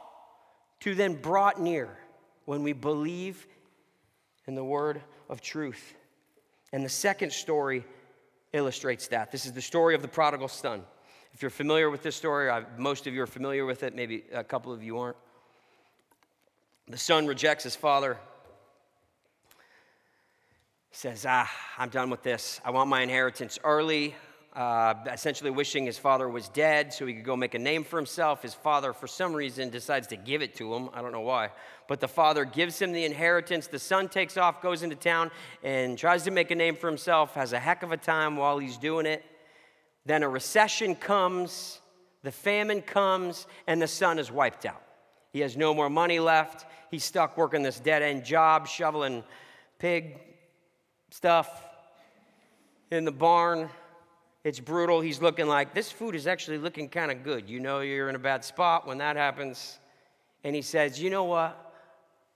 to 0.81 0.95
then 0.95 1.17
brought 1.17 1.61
near 1.61 1.91
when 2.47 2.63
we 2.63 2.73
believe 2.73 3.47
in 4.47 4.55
the 4.55 4.65
word 4.65 5.03
of 5.29 5.43
truth. 5.43 5.97
And 6.73 6.83
the 6.83 6.89
second 6.89 7.31
story 7.31 7.85
illustrates 8.55 9.09
that. 9.09 9.31
This 9.31 9.45
is 9.45 9.53
the 9.53 9.61
story 9.61 9.95
of 9.95 10.01
the 10.01 10.09
prodigal 10.09 10.49
son. 10.49 10.83
If 11.35 11.43
you're 11.43 11.51
familiar 11.51 11.91
with 11.91 12.03
this 12.03 12.17
story, 12.17 12.51
most 12.79 13.07
of 13.07 13.13
you 13.13 13.21
are 13.21 13.27
familiar 13.27 13.67
with 13.67 13.83
it, 13.83 13.95
maybe 13.95 14.25
a 14.33 14.43
couple 14.43 14.73
of 14.73 14.83
you 14.83 14.97
aren't. 14.97 15.19
The 16.91 16.99
son 16.99 17.29
rejects 17.29 17.63
his 17.63 17.77
father. 17.77 18.19
He 20.91 20.97
says, 20.97 21.25
Ah, 21.29 21.49
I'm 21.79 21.89
done 21.89 22.11
with 22.11 22.25
this. 22.25 22.61
I 22.65 22.73
want 22.73 22.91
my 22.91 23.03
inheritance 23.03 23.61
early. 23.63 24.17
Uh, 24.57 24.95
essentially, 25.07 25.53
wishing 25.53 25.87
his 25.87 25.99
father 25.99 26.29
was 26.29 26.49
dead 26.49 26.93
so 26.93 27.07
he 27.07 27.15
could 27.15 27.25
go 27.25 27.37
make 27.37 27.55
a 27.55 27.61
name 27.61 27.85
for 27.85 27.97
himself. 27.97 28.43
His 28.43 28.55
father, 28.55 28.93
for 28.93 29.07
some 29.07 29.33
reason, 29.33 29.71
decides 29.71 30.09
to 30.09 30.17
give 30.17 30.43
it 30.43 30.57
to 30.57 30.75
him. 30.75 30.91
I 30.93 31.01
don't 31.01 31.13
know 31.13 31.21
why. 31.21 31.51
But 31.87 32.01
the 32.01 32.09
father 32.09 32.45
gives 32.45 32.83
him 32.83 32.91
the 32.91 33.05
inheritance. 33.05 33.69
The 33.69 33.79
son 33.79 34.09
takes 34.09 34.37
off, 34.37 34.61
goes 34.61 34.83
into 34.83 34.97
town, 34.97 35.31
and 35.63 35.97
tries 35.97 36.25
to 36.25 36.33
make 36.33 36.51
a 36.51 36.57
name 36.57 36.75
for 36.75 36.89
himself, 36.89 37.35
has 37.35 37.53
a 37.53 37.61
heck 37.61 37.85
of 37.85 37.93
a 37.93 37.97
time 37.97 38.37
while 38.37 38.59
he's 38.59 38.77
doing 38.77 39.07
it. 39.07 39.25
Then 40.07 40.25
a 40.25 40.29
recession 40.29 40.97
comes, 40.97 41.81
the 42.25 42.33
famine 42.33 42.83
comes, 42.83 43.47
and 43.69 43.81
the 43.81 43.87
son 43.87 44.19
is 44.19 44.33
wiped 44.33 44.67
out. 44.67 44.83
He 45.33 45.41
has 45.41 45.57
no 45.57 45.75
more 45.75 45.91
money 45.91 46.21
left 46.21 46.67
he's 46.91 47.05
stuck 47.05 47.37
working 47.37 47.63
this 47.63 47.81
dead 47.81 48.03
end 48.03 48.25
job, 48.25 48.67
shoveling 48.67 49.23
pig 49.79 50.19
stuff 51.11 51.49
in 52.91 53.05
the 53.05 53.13
barn. 53.13 53.69
It's 54.43 54.61
brutal. 54.61 55.01
He's 55.01 55.21
looking 55.21 55.47
like 55.47 55.75
this 55.75 55.93
food 55.93 56.15
is 56.15 56.27
actually 56.27 56.59
looking 56.59 56.89
kind 56.89 57.11
of 57.11 57.23
good. 57.23 57.49
You 57.49 57.61
know, 57.61 57.81
you're 57.81 58.09
in 58.09 58.17
a 58.17 58.21
bad 58.21 58.45
spot 58.45 58.87
when 58.87 58.99
that 58.99 59.17
happens. 59.17 59.79
And 60.45 60.55
he 60.55 60.63
says, 60.63 61.01
You 61.01 61.11
know 61.11 61.25
what? 61.25 61.75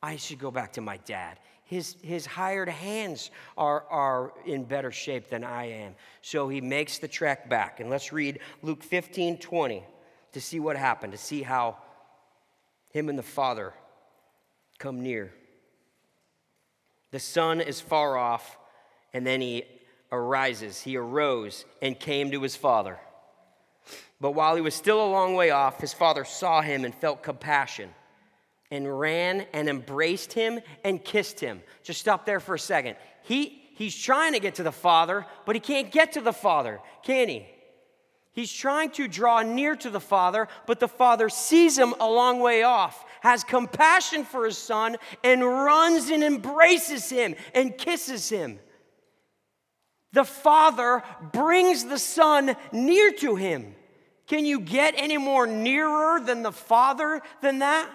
I 0.03 0.17
should 0.17 0.39
go 0.39 0.51
back 0.51 0.73
to 0.75 0.83
my 0.83 0.99
dad. 0.99 1.39
His, 1.65 1.97
his 2.03 2.27
hired 2.27 2.69
hands 2.69 3.31
are, 3.57 3.85
are 3.89 4.35
in 4.45 4.65
better 4.65 4.93
shape 4.93 5.31
than 5.31 5.43
I 5.43 5.71
am. 5.71 5.95
So 6.21 6.47
he 6.47 6.61
makes 6.61 6.99
the 6.99 7.09
trek 7.09 7.49
back. 7.49 7.81
And 7.81 7.89
let's 7.89 8.13
read 8.13 8.41
Luke 8.61 8.83
15 8.83 9.39
20 9.39 9.83
to 10.33 10.41
see 10.43 10.61
what 10.61 10.77
happened, 10.77 11.13
to 11.13 11.19
see 11.19 11.41
how 11.41 11.79
him 12.95 13.09
and 13.09 13.19
the 13.19 13.23
father 13.23 13.75
come 14.79 15.03
near. 15.03 15.35
The 17.11 17.19
son 17.19 17.61
is 17.61 17.81
far 17.81 18.17
off, 18.17 18.57
and 19.13 19.27
then 19.27 19.41
he 19.41 19.65
arises. 20.13 20.81
He 20.81 20.97
arose 20.97 21.65
and 21.83 21.99
came 21.99 22.31
to 22.31 22.41
his 22.41 22.57
father. 22.57 22.99
But 24.21 24.31
while 24.31 24.55
he 24.55 24.63
was 24.63 24.75
still 24.75 25.05
a 25.05 25.11
long 25.11 25.35
way 25.35 25.51
off, 25.51 25.81
his 25.81 25.93
father 25.93 26.25
saw 26.25 26.63
him 26.63 26.85
and 26.85 26.95
felt 26.95 27.23
compassion 27.23 27.91
and 28.71 28.99
ran 28.99 29.47
and 29.53 29.69
embraced 29.69 30.33
him 30.33 30.61
and 30.85 31.05
kissed 31.05 31.41
him. 31.41 31.63
Just 31.83 32.01
stop 32.01 32.25
there 32.25 32.41
for 32.41 32.55
a 32.55 32.59
second. 32.59 32.97
He, 33.23 33.71
he's 33.75 33.97
trying 33.97 34.33
to 34.35 34.41
get 34.41 34.55
to 34.57 34.63
the 34.63 34.73
father, 34.73 35.27
but 35.47 35.57
he 35.57 35.61
can't 35.61 35.91
get 35.91 36.13
to 36.13 36.21
the 36.21 36.33
father, 36.33 36.81
can 37.03 37.29
he? 37.29 37.47
He's 38.35 38.53
trying 38.53 38.91
to 38.93 39.09
draw 39.09 39.43
near 39.43 39.77
to 39.77 39.91
the 39.91 40.01
father, 40.01 40.49
but 40.67 40.81
the 40.81 40.89
father 40.89 41.29
sees 41.29 41.79
him 41.79 41.95
a 41.99 42.11
long 42.11 42.41
way 42.41 42.63
off 42.63 43.05
has 43.25 43.43
compassion 43.43 44.23
for 44.23 44.45
his 44.45 44.59
son, 44.59 44.97
and 45.25 45.43
runs 45.43 46.11
and 46.11 46.23
embraces 46.23 47.09
him 47.09 47.35
and 47.55 47.77
kisses 47.77 48.29
him. 48.29 48.59
The 50.13 50.25
father 50.25 51.03
brings 51.33 51.87
the 51.87 51.99
son 51.99 52.55
near 52.71 53.13
to 53.13 53.35
him. 53.35 53.75
Can 54.27 54.45
you 54.45 54.61
get 54.61 54.95
any 54.99 55.17
more 55.17 55.47
nearer 55.47 56.21
than 56.21 56.43
the 56.43 56.53
father 56.53 57.23
than 57.41 57.61
that? 57.61 57.89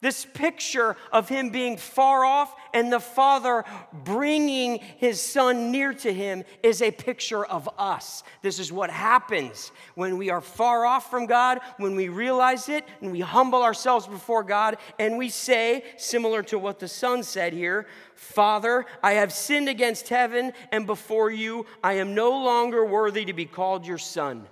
This 0.00 0.24
picture 0.24 0.96
of 1.10 1.28
him 1.28 1.50
being 1.50 1.76
far 1.76 2.24
off 2.24 2.54
and 2.72 2.92
the 2.92 3.00
Father 3.00 3.64
bringing 3.92 4.78
his 4.78 5.20
Son 5.20 5.72
near 5.72 5.92
to 5.92 6.12
him 6.12 6.44
is 6.62 6.82
a 6.82 6.92
picture 6.92 7.44
of 7.44 7.68
us. 7.76 8.22
This 8.40 8.60
is 8.60 8.70
what 8.70 8.90
happens 8.90 9.72
when 9.96 10.16
we 10.16 10.30
are 10.30 10.40
far 10.40 10.86
off 10.86 11.10
from 11.10 11.26
God, 11.26 11.58
when 11.78 11.96
we 11.96 12.08
realize 12.10 12.68
it 12.68 12.86
and 13.00 13.10
we 13.10 13.18
humble 13.18 13.64
ourselves 13.64 14.06
before 14.06 14.44
God 14.44 14.76
and 15.00 15.18
we 15.18 15.30
say, 15.30 15.82
similar 15.96 16.44
to 16.44 16.60
what 16.60 16.78
the 16.78 16.86
Son 16.86 17.24
said 17.24 17.52
here, 17.52 17.88
Father, 18.14 18.86
I 19.02 19.14
have 19.14 19.32
sinned 19.32 19.68
against 19.68 20.08
heaven 20.08 20.52
and 20.70 20.86
before 20.86 21.32
you. 21.32 21.66
I 21.82 21.94
am 21.94 22.14
no 22.14 22.30
longer 22.30 22.84
worthy 22.84 23.24
to 23.24 23.32
be 23.32 23.46
called 23.46 23.84
your 23.84 23.98
Son. 23.98 24.46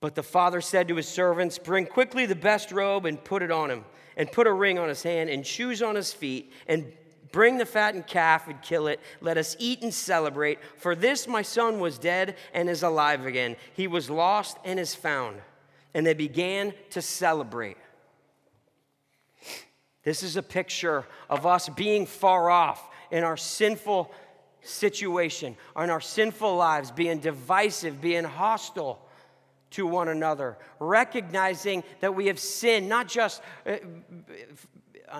But 0.00 0.14
the 0.14 0.22
father 0.22 0.60
said 0.60 0.88
to 0.88 0.96
his 0.96 1.08
servants, 1.08 1.58
Bring 1.58 1.86
quickly 1.86 2.26
the 2.26 2.36
best 2.36 2.70
robe 2.70 3.04
and 3.04 3.22
put 3.22 3.42
it 3.42 3.50
on 3.50 3.70
him, 3.70 3.84
and 4.16 4.30
put 4.30 4.46
a 4.46 4.52
ring 4.52 4.78
on 4.78 4.88
his 4.88 5.02
hand 5.02 5.28
and 5.28 5.46
shoes 5.46 5.82
on 5.82 5.96
his 5.96 6.12
feet, 6.12 6.52
and 6.68 6.92
bring 7.32 7.58
the 7.58 7.66
fattened 7.66 8.06
calf 8.06 8.46
and 8.46 8.62
kill 8.62 8.86
it. 8.86 9.00
Let 9.20 9.36
us 9.36 9.56
eat 9.58 9.82
and 9.82 9.92
celebrate. 9.92 10.60
For 10.76 10.94
this 10.94 11.26
my 11.26 11.42
son 11.42 11.80
was 11.80 11.98
dead 11.98 12.36
and 12.54 12.68
is 12.70 12.82
alive 12.82 13.26
again. 13.26 13.56
He 13.74 13.86
was 13.86 14.08
lost 14.08 14.56
and 14.64 14.78
is 14.78 14.94
found. 14.94 15.40
And 15.94 16.06
they 16.06 16.14
began 16.14 16.74
to 16.90 17.02
celebrate. 17.02 17.76
This 20.04 20.22
is 20.22 20.36
a 20.36 20.42
picture 20.42 21.04
of 21.28 21.44
us 21.44 21.68
being 21.68 22.06
far 22.06 22.50
off 22.50 22.88
in 23.10 23.24
our 23.24 23.36
sinful 23.36 24.12
situation, 24.62 25.56
in 25.76 25.90
our 25.90 26.00
sinful 26.00 26.56
lives, 26.56 26.90
being 26.90 27.18
divisive, 27.18 28.00
being 28.00 28.24
hostile 28.24 29.00
to 29.70 29.86
one 29.86 30.08
another, 30.08 30.58
recognizing 30.78 31.84
that 32.00 32.14
we 32.14 32.26
have 32.26 32.38
sinned, 32.38 32.88
not 32.88 33.08
just 33.08 33.42
uh, 33.66 33.76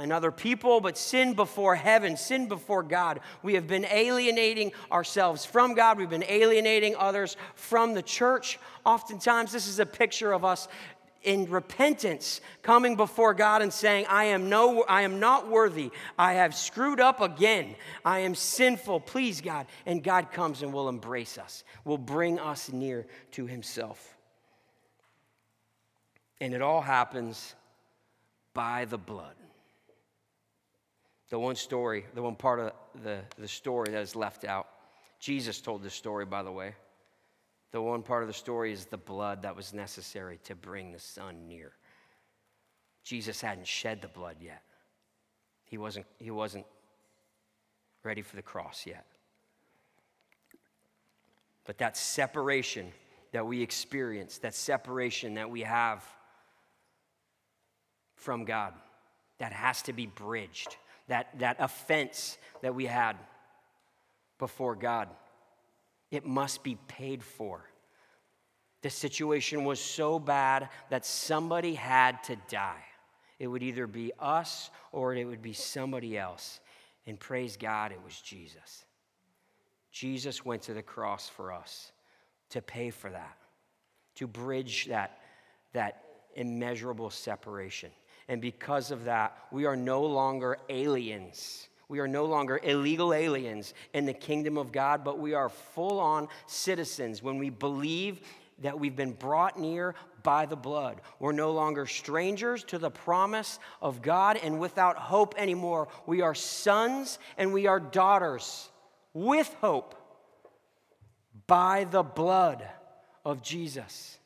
in 0.02 0.12
other 0.12 0.30
people, 0.30 0.80
but 0.80 0.98
sin 0.98 1.34
before 1.34 1.74
heaven, 1.74 2.16
sin 2.16 2.48
before 2.48 2.82
God. 2.82 3.20
We 3.42 3.54
have 3.54 3.66
been 3.66 3.86
alienating 3.86 4.72
ourselves 4.92 5.44
from 5.44 5.74
God, 5.74 5.98
we've 5.98 6.10
been 6.10 6.24
alienating 6.28 6.96
others 6.96 7.36
from 7.54 7.94
the 7.94 8.02
church. 8.02 8.58
Oftentimes, 8.84 9.52
this 9.52 9.66
is 9.66 9.78
a 9.78 9.86
picture 9.86 10.32
of 10.32 10.44
us 10.44 10.68
in 11.24 11.50
repentance 11.50 12.40
coming 12.62 12.94
before 12.96 13.34
God 13.34 13.60
and 13.60 13.72
saying 13.72 14.06
I 14.08 14.26
am 14.26 14.48
no 14.48 14.84
I 14.84 15.02
am 15.02 15.18
not 15.18 15.48
worthy. 15.48 15.90
I 16.16 16.34
have 16.34 16.54
screwed 16.54 17.00
up 17.00 17.20
again. 17.20 17.74
I 18.04 18.20
am 18.20 18.34
sinful. 18.36 19.00
Please 19.00 19.40
God. 19.40 19.66
And 19.84 20.02
God 20.02 20.30
comes 20.30 20.62
and 20.62 20.72
will 20.72 20.88
embrace 20.88 21.36
us 21.36 21.64
will 21.84 21.98
bring 21.98 22.38
us 22.38 22.70
near 22.70 23.06
to 23.32 23.46
himself 23.46 24.17
and 26.40 26.54
it 26.54 26.62
all 26.62 26.80
happens 26.80 27.54
by 28.54 28.84
the 28.84 28.98
blood. 28.98 29.34
The 31.30 31.38
one 31.38 31.56
story, 31.56 32.06
the 32.14 32.22
one 32.22 32.36
part 32.36 32.60
of 32.60 32.72
the, 33.02 33.20
the 33.38 33.48
story 33.48 33.90
that 33.90 34.00
is 34.00 34.16
left 34.16 34.44
out. 34.44 34.66
Jesus 35.20 35.60
told 35.60 35.82
this 35.82 35.94
story, 35.94 36.24
by 36.24 36.42
the 36.42 36.52
way. 36.52 36.74
The 37.70 37.82
one 37.82 38.02
part 38.02 38.22
of 38.22 38.28
the 38.28 38.34
story 38.34 38.72
is 38.72 38.86
the 38.86 38.96
blood 38.96 39.42
that 39.42 39.54
was 39.54 39.74
necessary 39.74 40.38
to 40.44 40.54
bring 40.54 40.92
the 40.92 40.98
Son 40.98 41.46
near. 41.46 41.72
Jesus 43.04 43.40
hadn't 43.40 43.66
shed 43.66 44.00
the 44.00 44.08
blood 44.08 44.36
yet. 44.40 44.62
He 45.66 45.76
wasn't, 45.76 46.06
he 46.18 46.30
wasn't 46.30 46.64
ready 48.02 48.22
for 48.22 48.36
the 48.36 48.42
cross 48.42 48.86
yet. 48.86 49.04
But 51.66 51.76
that 51.78 51.96
separation 51.96 52.90
that 53.32 53.46
we 53.46 53.60
experience, 53.60 54.38
that 54.38 54.54
separation 54.54 55.34
that 55.34 55.50
we 55.50 55.60
have 55.60 56.02
from 58.18 58.44
God. 58.44 58.74
That 59.38 59.52
has 59.52 59.82
to 59.82 59.92
be 59.92 60.06
bridged. 60.06 60.76
That, 61.08 61.38
that 61.38 61.56
offense 61.58 62.36
that 62.60 62.74
we 62.74 62.84
had 62.86 63.16
before 64.38 64.74
God, 64.74 65.08
it 66.10 66.26
must 66.26 66.62
be 66.62 66.76
paid 66.86 67.22
for. 67.22 67.64
The 68.82 68.90
situation 68.90 69.64
was 69.64 69.80
so 69.80 70.18
bad 70.18 70.68
that 70.90 71.04
somebody 71.04 71.74
had 71.74 72.22
to 72.24 72.36
die. 72.48 72.84
It 73.38 73.46
would 73.46 73.62
either 73.62 73.86
be 73.86 74.12
us 74.18 74.70
or 74.92 75.14
it 75.14 75.24
would 75.24 75.42
be 75.42 75.52
somebody 75.52 76.18
else. 76.18 76.60
And 77.06 77.18
praise 77.18 77.56
God, 77.56 77.92
it 77.92 78.00
was 78.04 78.20
Jesus. 78.20 78.84
Jesus 79.90 80.44
went 80.44 80.62
to 80.62 80.74
the 80.74 80.82
cross 80.82 81.28
for 81.28 81.52
us 81.52 81.92
to 82.50 82.62
pay 82.62 82.90
for 82.90 83.10
that, 83.10 83.36
to 84.16 84.26
bridge 84.26 84.86
that, 84.86 85.18
that 85.72 86.02
immeasurable 86.34 87.10
separation. 87.10 87.90
And 88.28 88.40
because 88.40 88.90
of 88.90 89.04
that, 89.04 89.36
we 89.50 89.64
are 89.64 89.76
no 89.76 90.02
longer 90.02 90.58
aliens. 90.68 91.68
We 91.88 92.00
are 92.00 92.08
no 92.08 92.26
longer 92.26 92.60
illegal 92.62 93.14
aliens 93.14 93.72
in 93.94 94.04
the 94.04 94.12
kingdom 94.12 94.58
of 94.58 94.70
God, 94.70 95.02
but 95.02 95.18
we 95.18 95.32
are 95.32 95.48
full 95.48 95.98
on 95.98 96.28
citizens 96.46 97.22
when 97.22 97.38
we 97.38 97.48
believe 97.48 98.20
that 98.60 98.78
we've 98.78 98.96
been 98.96 99.12
brought 99.12 99.58
near 99.58 99.94
by 100.22 100.44
the 100.44 100.56
blood. 100.56 101.00
We're 101.18 101.32
no 101.32 101.52
longer 101.52 101.86
strangers 101.86 102.64
to 102.64 102.78
the 102.78 102.90
promise 102.90 103.58
of 103.80 104.02
God 104.02 104.38
and 104.42 104.58
without 104.58 104.96
hope 104.96 105.34
anymore. 105.38 105.88
We 106.06 106.20
are 106.20 106.34
sons 106.34 107.18
and 107.38 107.52
we 107.52 107.66
are 107.66 107.80
daughters 107.80 108.68
with 109.14 109.54
hope 109.60 109.94
by 111.46 111.84
the 111.84 112.02
blood 112.02 112.68
of 113.24 113.42
Jesus. 113.42 114.18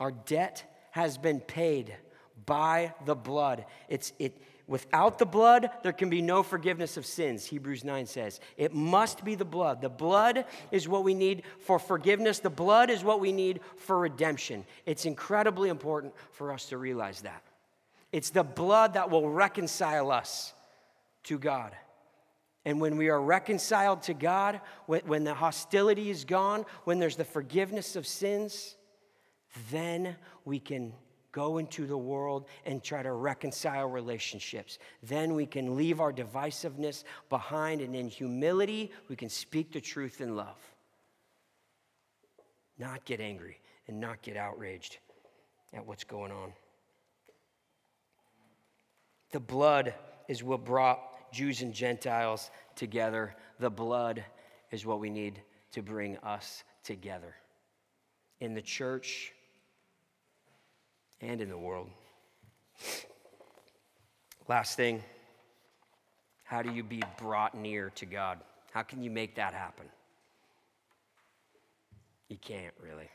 Our 0.00 0.10
debt 0.10 0.64
has 0.90 1.16
been 1.16 1.40
paid 1.40 1.96
by 2.46 2.94
the 3.04 3.14
blood. 3.14 3.66
It's, 3.88 4.12
it, 4.18 4.40
without 4.66 5.18
the 5.18 5.26
blood, 5.26 5.70
there 5.82 5.92
can 5.92 6.10
be 6.10 6.22
no 6.22 6.42
forgiveness 6.42 6.96
of 6.96 7.06
sins, 7.06 7.46
Hebrews 7.46 7.84
9 7.84 8.06
says. 8.06 8.40
It 8.56 8.74
must 8.74 9.24
be 9.24 9.34
the 9.34 9.44
blood. 9.44 9.80
The 9.80 9.88
blood 9.88 10.44
is 10.70 10.88
what 10.88 11.04
we 11.04 11.14
need 11.14 11.42
for 11.60 11.78
forgiveness, 11.78 12.38
the 12.38 12.50
blood 12.50 12.90
is 12.90 13.04
what 13.04 13.20
we 13.20 13.32
need 13.32 13.60
for 13.76 13.98
redemption. 13.98 14.64
It's 14.86 15.04
incredibly 15.04 15.68
important 15.68 16.14
for 16.32 16.52
us 16.52 16.66
to 16.66 16.78
realize 16.78 17.22
that. 17.22 17.42
It's 18.12 18.30
the 18.30 18.44
blood 18.44 18.94
that 18.94 19.10
will 19.10 19.28
reconcile 19.28 20.10
us 20.10 20.52
to 21.24 21.38
God. 21.38 21.74
And 22.64 22.80
when 22.80 22.96
we 22.96 23.08
are 23.08 23.20
reconciled 23.20 24.02
to 24.02 24.14
God, 24.14 24.60
when, 24.86 25.00
when 25.00 25.24
the 25.24 25.34
hostility 25.34 26.10
is 26.10 26.24
gone, 26.24 26.64
when 26.84 26.98
there's 26.98 27.16
the 27.16 27.24
forgiveness 27.24 27.96
of 27.96 28.06
sins, 28.06 28.76
then 29.70 30.16
we 30.44 30.60
can 30.60 30.92
go 31.32 31.58
into 31.58 31.86
the 31.86 31.96
world 31.96 32.46
and 32.64 32.82
try 32.82 33.02
to 33.02 33.12
reconcile 33.12 33.86
relationships. 33.86 34.78
Then 35.02 35.34
we 35.34 35.46
can 35.46 35.76
leave 35.76 36.00
our 36.00 36.12
divisiveness 36.12 37.04
behind, 37.28 37.80
and 37.80 37.96
in 37.96 38.08
humility, 38.08 38.92
we 39.08 39.16
can 39.16 39.28
speak 39.28 39.72
the 39.72 39.80
truth 39.80 40.20
in 40.20 40.36
love. 40.36 40.58
Not 42.78 43.04
get 43.04 43.20
angry 43.20 43.58
and 43.88 44.00
not 44.00 44.22
get 44.22 44.36
outraged 44.36 44.98
at 45.72 45.86
what's 45.86 46.04
going 46.04 46.32
on. 46.32 46.52
The 49.32 49.40
blood 49.40 49.94
is 50.28 50.42
what 50.42 50.64
brought 50.64 51.32
Jews 51.32 51.62
and 51.62 51.72
Gentiles 51.72 52.50
together. 52.76 53.34
The 53.58 53.70
blood 53.70 54.22
is 54.70 54.84
what 54.84 55.00
we 55.00 55.08
need 55.08 55.40
to 55.72 55.82
bring 55.82 56.18
us 56.18 56.64
together. 56.84 57.34
In 58.40 58.54
the 58.54 58.60
church, 58.60 59.32
and 61.22 61.40
in 61.40 61.48
the 61.48 61.56
world. 61.56 61.88
Last 64.48 64.76
thing 64.76 65.02
how 66.44 66.60
do 66.60 66.70
you 66.70 66.82
be 66.82 67.02
brought 67.16 67.54
near 67.54 67.88
to 67.94 68.04
God? 68.04 68.38
How 68.72 68.82
can 68.82 69.02
you 69.02 69.10
make 69.10 69.36
that 69.36 69.54
happen? 69.54 69.86
You 72.28 72.36
can't 72.36 72.74
really. 72.78 73.08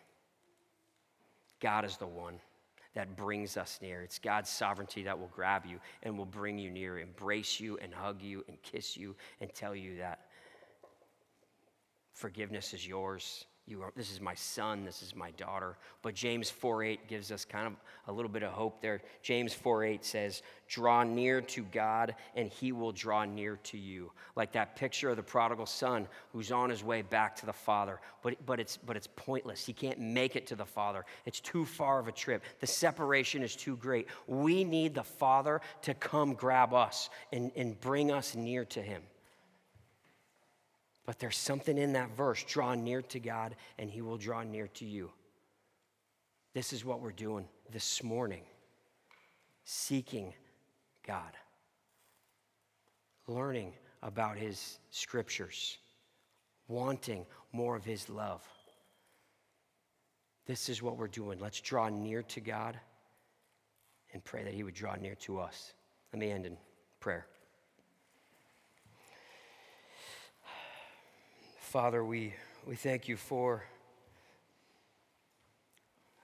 God 1.60 1.86
is 1.86 1.98
the 1.98 2.08
one 2.08 2.39
that 2.96 3.15
brings 3.15 3.56
us 3.56 3.78
near. 3.80 4.02
It's 4.02 4.17
God's 4.17 4.50
sovereignty 4.50 5.04
that 5.04 5.20
will 5.20 5.30
grab 5.36 5.67
you 5.67 5.80
and 6.02 6.17
will 6.17 6.26
bring 6.26 6.58
you 6.58 6.72
near, 6.72 6.98
embrace 6.98 7.60
you 7.60 7.78
and 7.78 7.93
hug 7.93 8.24
you 8.24 8.43
and 8.48 8.60
kiss 8.63 8.98
you 8.98 9.15
and 9.39 9.54
tell 9.54 9.76
you 9.76 9.98
that 9.98 10.22
forgiveness 12.13 12.74
is 12.74 12.88
yours 12.88 13.46
you 13.68 13.82
are, 13.82 13.92
this 13.98 14.12
is 14.12 14.22
my 14.22 14.34
son, 14.34 14.86
this 14.86 15.04
is 15.04 15.14
my 15.14 15.32
daughter. 15.32 15.76
But 16.02 16.16
James 16.16 16.50
4:8 16.50 17.08
gives 17.08 17.34
us 17.34 17.44
kind 17.44 17.68
of 17.68 17.74
a 18.08 18.14
little 18.14 18.32
bit 18.32 18.42
of 18.42 18.54
hope 18.54 18.82
there. 18.82 19.02
James 19.22 19.54
4:8 19.54 20.06
says, 20.06 20.42
"Draw 20.70 21.04
near 21.04 21.42
to 21.42 21.64
God, 21.64 22.16
and 22.36 22.50
He 22.50 22.72
will 22.72 22.94
draw 22.94 23.26
near 23.26 23.58
to 23.58 23.78
you." 23.78 24.14
Like 24.38 24.54
that 24.54 24.78
picture 24.78 25.10
of 25.10 25.18
the 25.18 25.24
prodigal 25.24 25.66
son 25.66 26.08
who's 26.32 26.52
on 26.52 26.70
his 26.70 26.82
way 26.82 27.02
back 27.02 27.36
to 27.38 27.46
the 27.46 27.54
father, 27.54 28.00
but 28.22 28.46
but 28.46 28.62
it's 28.62 28.78
but 28.78 28.96
it's 28.96 29.10
pointless. 29.18 29.66
He 29.66 29.74
can't 29.74 30.00
make 30.00 30.38
it 30.38 30.48
to 30.48 30.56
the 30.56 30.66
father. 30.66 31.06
It's 31.26 31.42
too 31.42 31.66
far 31.66 32.00
of 32.00 32.08
a 32.08 32.14
trip. 32.14 32.44
The 32.62 32.68
separation 32.68 33.44
is 33.44 33.56
too 33.56 33.76
great. 33.76 34.08
We 34.28 34.64
need 34.64 34.94
the 34.94 35.04
father 35.04 35.60
to 35.82 35.94
come 35.94 36.36
grab 36.36 36.74
us 36.74 37.10
and, 37.34 37.52
and 37.58 37.80
bring 37.82 38.12
us 38.12 38.34
near 38.34 38.64
to 38.66 38.82
Him. 38.82 39.04
But 41.08 41.20
there's 41.20 41.38
something 41.38 41.78
in 41.78 41.93
that 41.93 42.15
verse 42.17 42.43
draw 42.43 42.76
near 42.76 43.02
to 43.02 43.20
God, 43.20 43.56
and 43.80 43.89
He 43.89 44.02
will 44.02 44.17
draw 44.17 44.43
near 44.43 44.67
to 44.76 44.86
you. 44.86 45.10
This 46.54 46.74
is 46.74 46.84
what 46.84 47.02
we're 47.02 47.12
doing 47.12 47.48
this 47.72 48.04
morning 48.04 48.43
seeking 49.63 50.34
God, 51.06 51.32
learning 53.26 53.74
about 54.04 54.38
His 54.38 54.80
scriptures, 54.91 55.78
wanting 56.67 57.26
more 57.54 57.78
of 57.78 57.86
His 57.86 58.10
love. 58.10 58.43
This 60.46 60.67
is 60.67 60.82
what 60.82 60.98
we're 60.98 61.08
doing. 61.08 61.39
Let's 61.39 61.62
draw 61.62 61.88
near 61.88 62.22
to 62.24 62.41
God 62.41 62.78
and 64.12 64.24
pray 64.24 64.43
that 64.43 64.54
He 64.54 64.63
would 64.63 64.74
draw 64.74 64.96
near 64.96 65.15
to 65.15 65.39
us. 65.39 65.72
Let 66.12 66.20
me 66.20 66.32
end 66.32 66.46
in 66.46 66.58
prayer. 67.00 67.28
Father, 71.68 72.02
we, 72.02 72.34
we 72.66 72.78
thank 72.78 73.10
you 73.10 73.18
for 73.18 73.62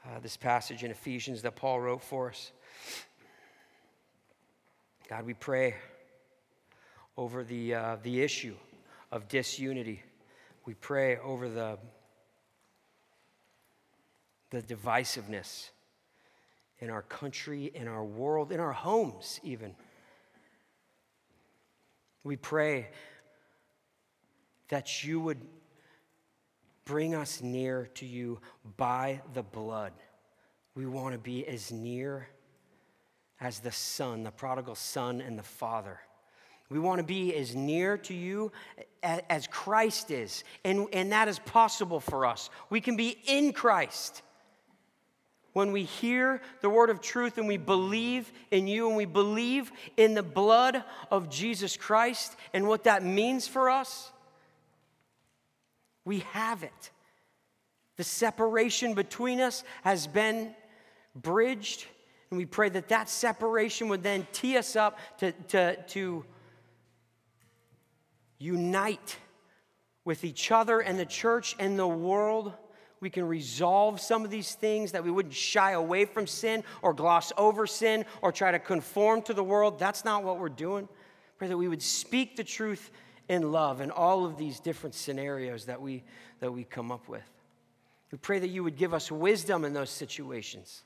uh, 0.05 0.19
this 0.21 0.37
passage 0.37 0.85
in 0.85 0.91
Ephesians 0.91 1.41
that 1.41 1.57
Paul 1.57 1.81
wrote 1.81 2.01
for 2.01 2.29
us. 2.29 2.53
God, 5.09 5.25
we 5.25 5.33
pray 5.33 5.75
over 7.17 7.43
the, 7.43 7.75
uh, 7.75 7.97
the 8.03 8.21
issue 8.21 8.55
of 9.11 9.27
disunity. 9.27 10.01
We 10.65 10.75
pray 10.75 11.17
over 11.17 11.49
the, 11.49 11.77
the 14.49 14.61
divisiveness 14.61 15.71
in 16.79 16.89
our 16.89 17.01
country, 17.01 17.69
in 17.75 17.89
our 17.89 18.05
world, 18.05 18.53
in 18.53 18.61
our 18.61 18.71
homes, 18.71 19.41
even. 19.43 19.75
We 22.23 22.37
pray 22.37 22.87
that 24.73 25.03
you 25.03 25.19
would 25.19 25.37
bring 26.83 27.13
us 27.13 27.43
near 27.43 27.91
to 27.93 28.07
you 28.07 28.39
by 28.75 29.21
the 29.35 29.43
blood. 29.43 29.93
We 30.73 30.87
want 30.87 31.13
to 31.13 31.19
be 31.19 31.47
as 31.47 31.71
near 31.71 32.27
as 33.39 33.59
the 33.59 33.71
Son, 33.71 34.23
the 34.23 34.31
prodigal 34.31 34.73
Son, 34.73 35.21
and 35.21 35.37
the 35.37 35.43
Father. 35.43 35.99
We 36.69 36.79
want 36.79 36.97
to 36.97 37.03
be 37.03 37.35
as 37.35 37.55
near 37.55 37.99
to 37.99 38.15
you 38.15 38.51
as 39.03 39.45
Christ 39.45 40.09
is, 40.09 40.43
and, 40.65 40.87
and 40.91 41.11
that 41.11 41.27
is 41.27 41.37
possible 41.37 41.99
for 41.99 42.25
us. 42.25 42.49
We 42.71 42.81
can 42.81 42.95
be 42.95 43.15
in 43.27 43.53
Christ. 43.53 44.23
When 45.51 45.71
we 45.71 45.83
hear 45.83 46.41
the 46.61 46.69
word 46.71 46.89
of 46.89 46.99
truth 46.99 47.37
and 47.37 47.47
we 47.47 47.57
believe 47.57 48.31
in 48.49 48.65
you 48.65 48.87
and 48.87 48.97
we 48.97 49.05
believe 49.05 49.71
in 49.97 50.15
the 50.15 50.23
blood 50.23 50.83
of 51.11 51.29
Jesus 51.29 51.77
Christ 51.77 52.35
and 52.55 52.67
what 52.67 52.85
that 52.85 53.03
means 53.03 53.47
for 53.47 53.69
us, 53.69 54.09
we 56.05 56.19
have 56.31 56.63
it. 56.63 56.91
The 57.97 58.03
separation 58.03 58.93
between 58.93 59.39
us 59.39 59.63
has 59.83 60.07
been 60.07 60.53
bridged, 61.15 61.85
and 62.29 62.37
we 62.37 62.45
pray 62.45 62.69
that 62.69 62.89
that 62.89 63.09
separation 63.09 63.89
would 63.89 64.03
then 64.03 64.27
tee 64.31 64.57
us 64.57 64.75
up 64.75 64.97
to, 65.19 65.31
to, 65.49 65.75
to 65.89 66.25
unite 68.39 69.17
with 70.05 70.23
each 70.23 70.51
other 70.51 70.79
and 70.79 70.99
the 70.99 71.05
church 71.05 71.55
and 71.59 71.77
the 71.77 71.87
world. 71.87 72.53
We 72.99 73.09
can 73.09 73.27
resolve 73.27 73.99
some 73.99 74.25
of 74.25 74.31
these 74.31 74.55
things 74.55 74.93
that 74.93 75.03
we 75.03 75.11
wouldn't 75.11 75.35
shy 75.35 75.71
away 75.71 76.05
from 76.05 76.25
sin 76.25 76.63
or 76.81 76.93
gloss 76.93 77.31
over 77.37 77.67
sin 77.67 78.05
or 78.21 78.31
try 78.31 78.51
to 78.51 78.59
conform 78.59 79.21
to 79.23 79.33
the 79.33 79.43
world. 79.43 79.77
That's 79.77 80.05
not 80.05 80.23
what 80.23 80.39
we're 80.39 80.49
doing. 80.49 80.87
Pray 81.37 81.47
that 81.49 81.57
we 81.57 81.67
would 81.67 81.81
speak 81.81 82.37
the 82.37 82.43
truth 82.43 82.91
in 83.29 83.51
love 83.51 83.81
in 83.81 83.91
all 83.91 84.25
of 84.25 84.37
these 84.37 84.59
different 84.59 84.95
scenarios 84.95 85.65
that 85.65 85.81
we, 85.81 86.03
that 86.39 86.51
we 86.51 86.63
come 86.63 86.91
up 86.91 87.07
with. 87.07 87.23
We 88.11 88.17
pray 88.17 88.39
that 88.39 88.49
you 88.49 88.63
would 88.63 88.77
give 88.77 88.93
us 88.93 89.11
wisdom 89.11 89.65
in 89.65 89.73
those 89.73 89.89
situations. 89.89 90.83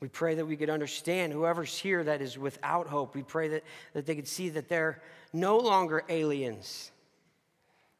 We 0.00 0.08
pray 0.08 0.34
that 0.34 0.46
we 0.46 0.56
could 0.56 0.70
understand 0.70 1.32
whoever's 1.32 1.76
here 1.76 2.02
that 2.04 2.22
is 2.22 2.38
without 2.38 2.86
hope. 2.86 3.14
We 3.14 3.22
pray 3.22 3.48
that, 3.48 3.64
that 3.92 4.06
they 4.06 4.14
could 4.14 4.28
see 4.28 4.48
that 4.50 4.68
they're 4.68 5.02
no 5.32 5.58
longer 5.58 6.04
aliens 6.08 6.90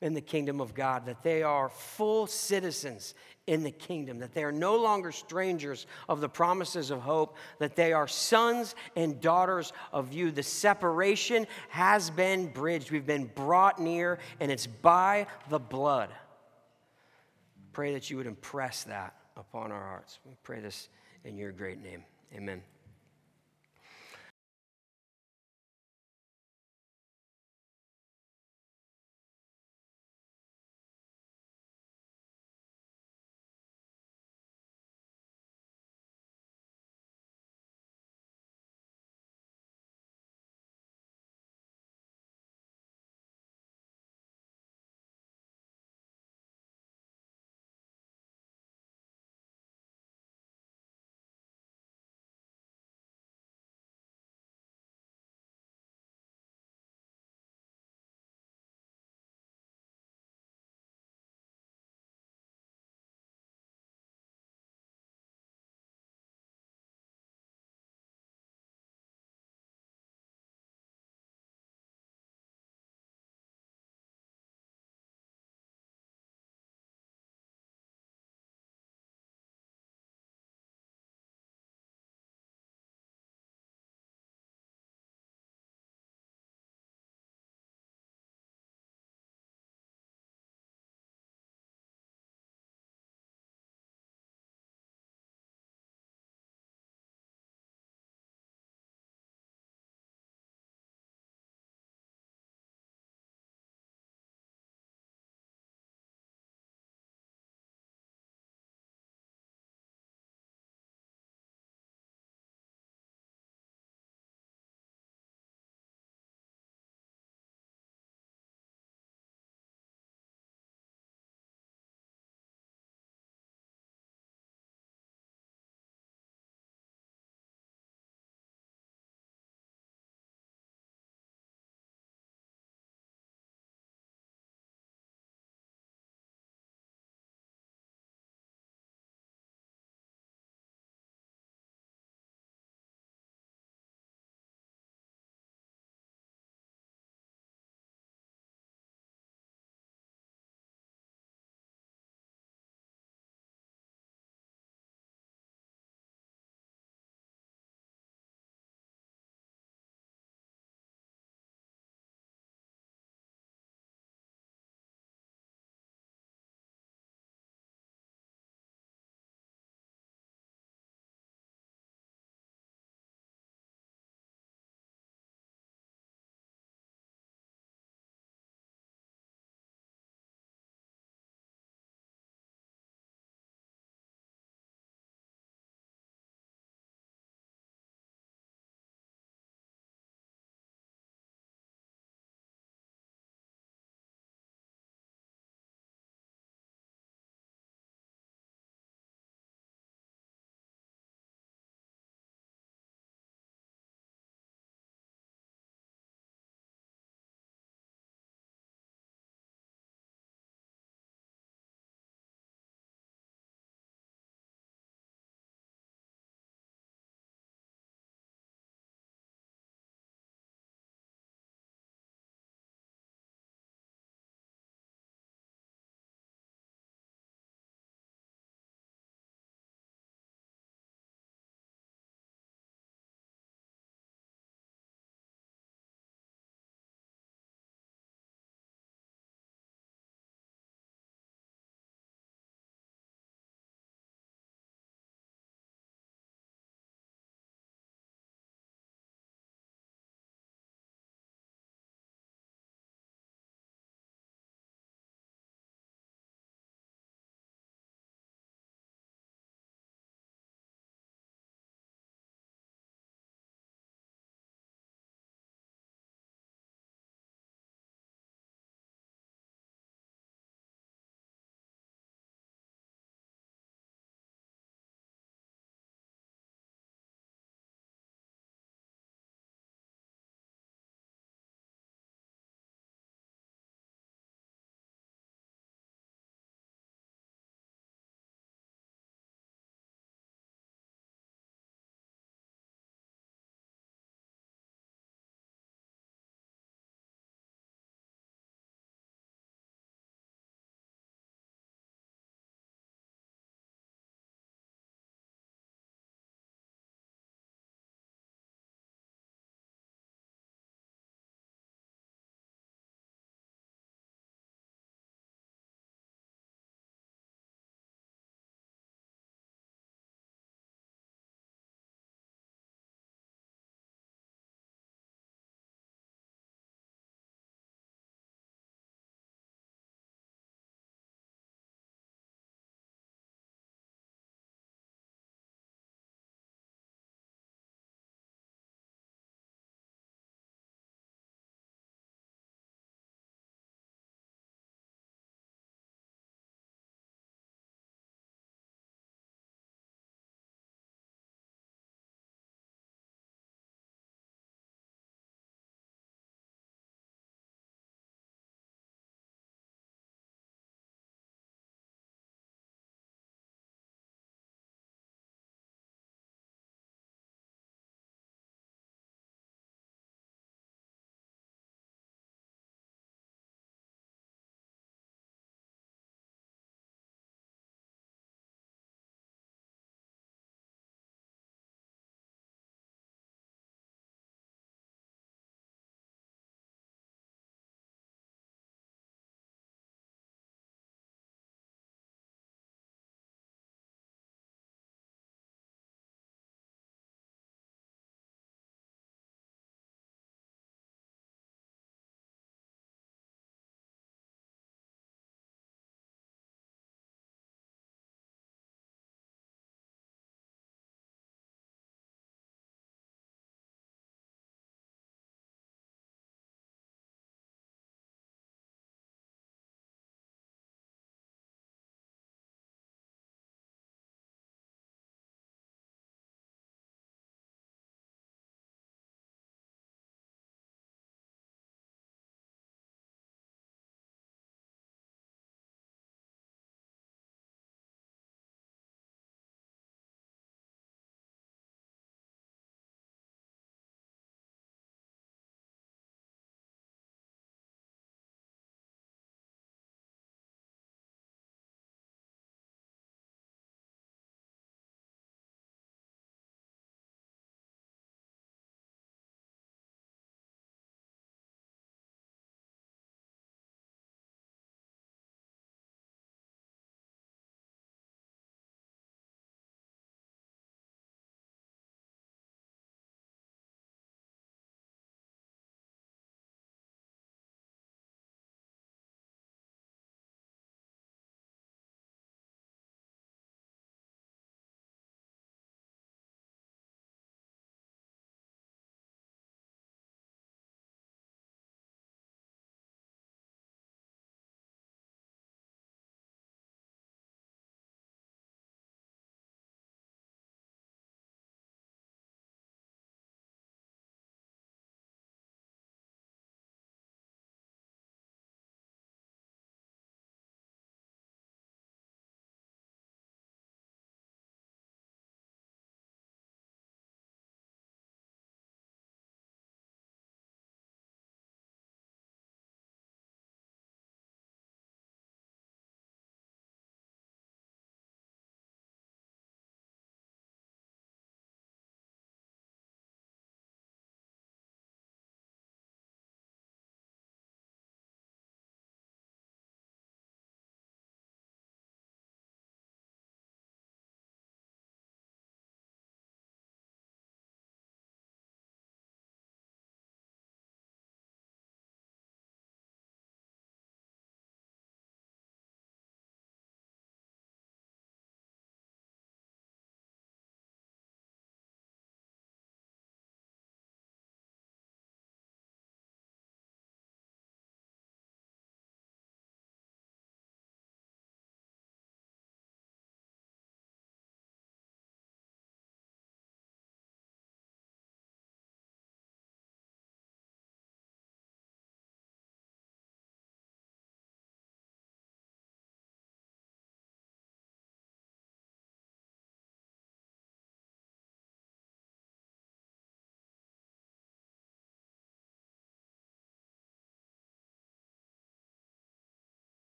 in 0.00 0.14
the 0.14 0.20
kingdom 0.20 0.60
of 0.60 0.74
God, 0.74 1.06
that 1.06 1.24
they 1.24 1.42
are 1.42 1.68
full 1.68 2.28
citizens 2.28 3.14
in 3.48 3.62
the 3.62 3.70
kingdom, 3.70 4.18
that 4.18 4.34
they 4.34 4.44
are 4.44 4.52
no 4.52 4.76
longer 4.76 5.10
strangers 5.10 5.86
of 6.08 6.20
the 6.20 6.28
promises 6.28 6.90
of 6.90 7.00
hope, 7.00 7.36
that 7.58 7.74
they 7.74 7.92
are 7.94 8.06
sons 8.06 8.74
and 8.94 9.20
daughters 9.20 9.72
of 9.90 10.12
you. 10.12 10.30
The 10.30 10.42
separation 10.42 11.46
has 11.70 12.10
been 12.10 12.52
bridged, 12.52 12.90
we've 12.90 13.06
been 13.06 13.30
brought 13.34 13.80
near, 13.80 14.18
and 14.38 14.52
it's 14.52 14.66
by 14.66 15.26
the 15.48 15.58
blood. 15.58 16.10
Pray 17.72 17.94
that 17.94 18.10
you 18.10 18.18
would 18.18 18.26
impress 18.26 18.84
that 18.84 19.14
upon 19.36 19.72
our 19.72 19.82
hearts. 19.82 20.18
We 20.26 20.34
pray 20.42 20.60
this 20.60 20.90
in 21.24 21.38
your 21.38 21.52
great 21.52 21.82
name. 21.82 22.04
Amen. 22.34 22.62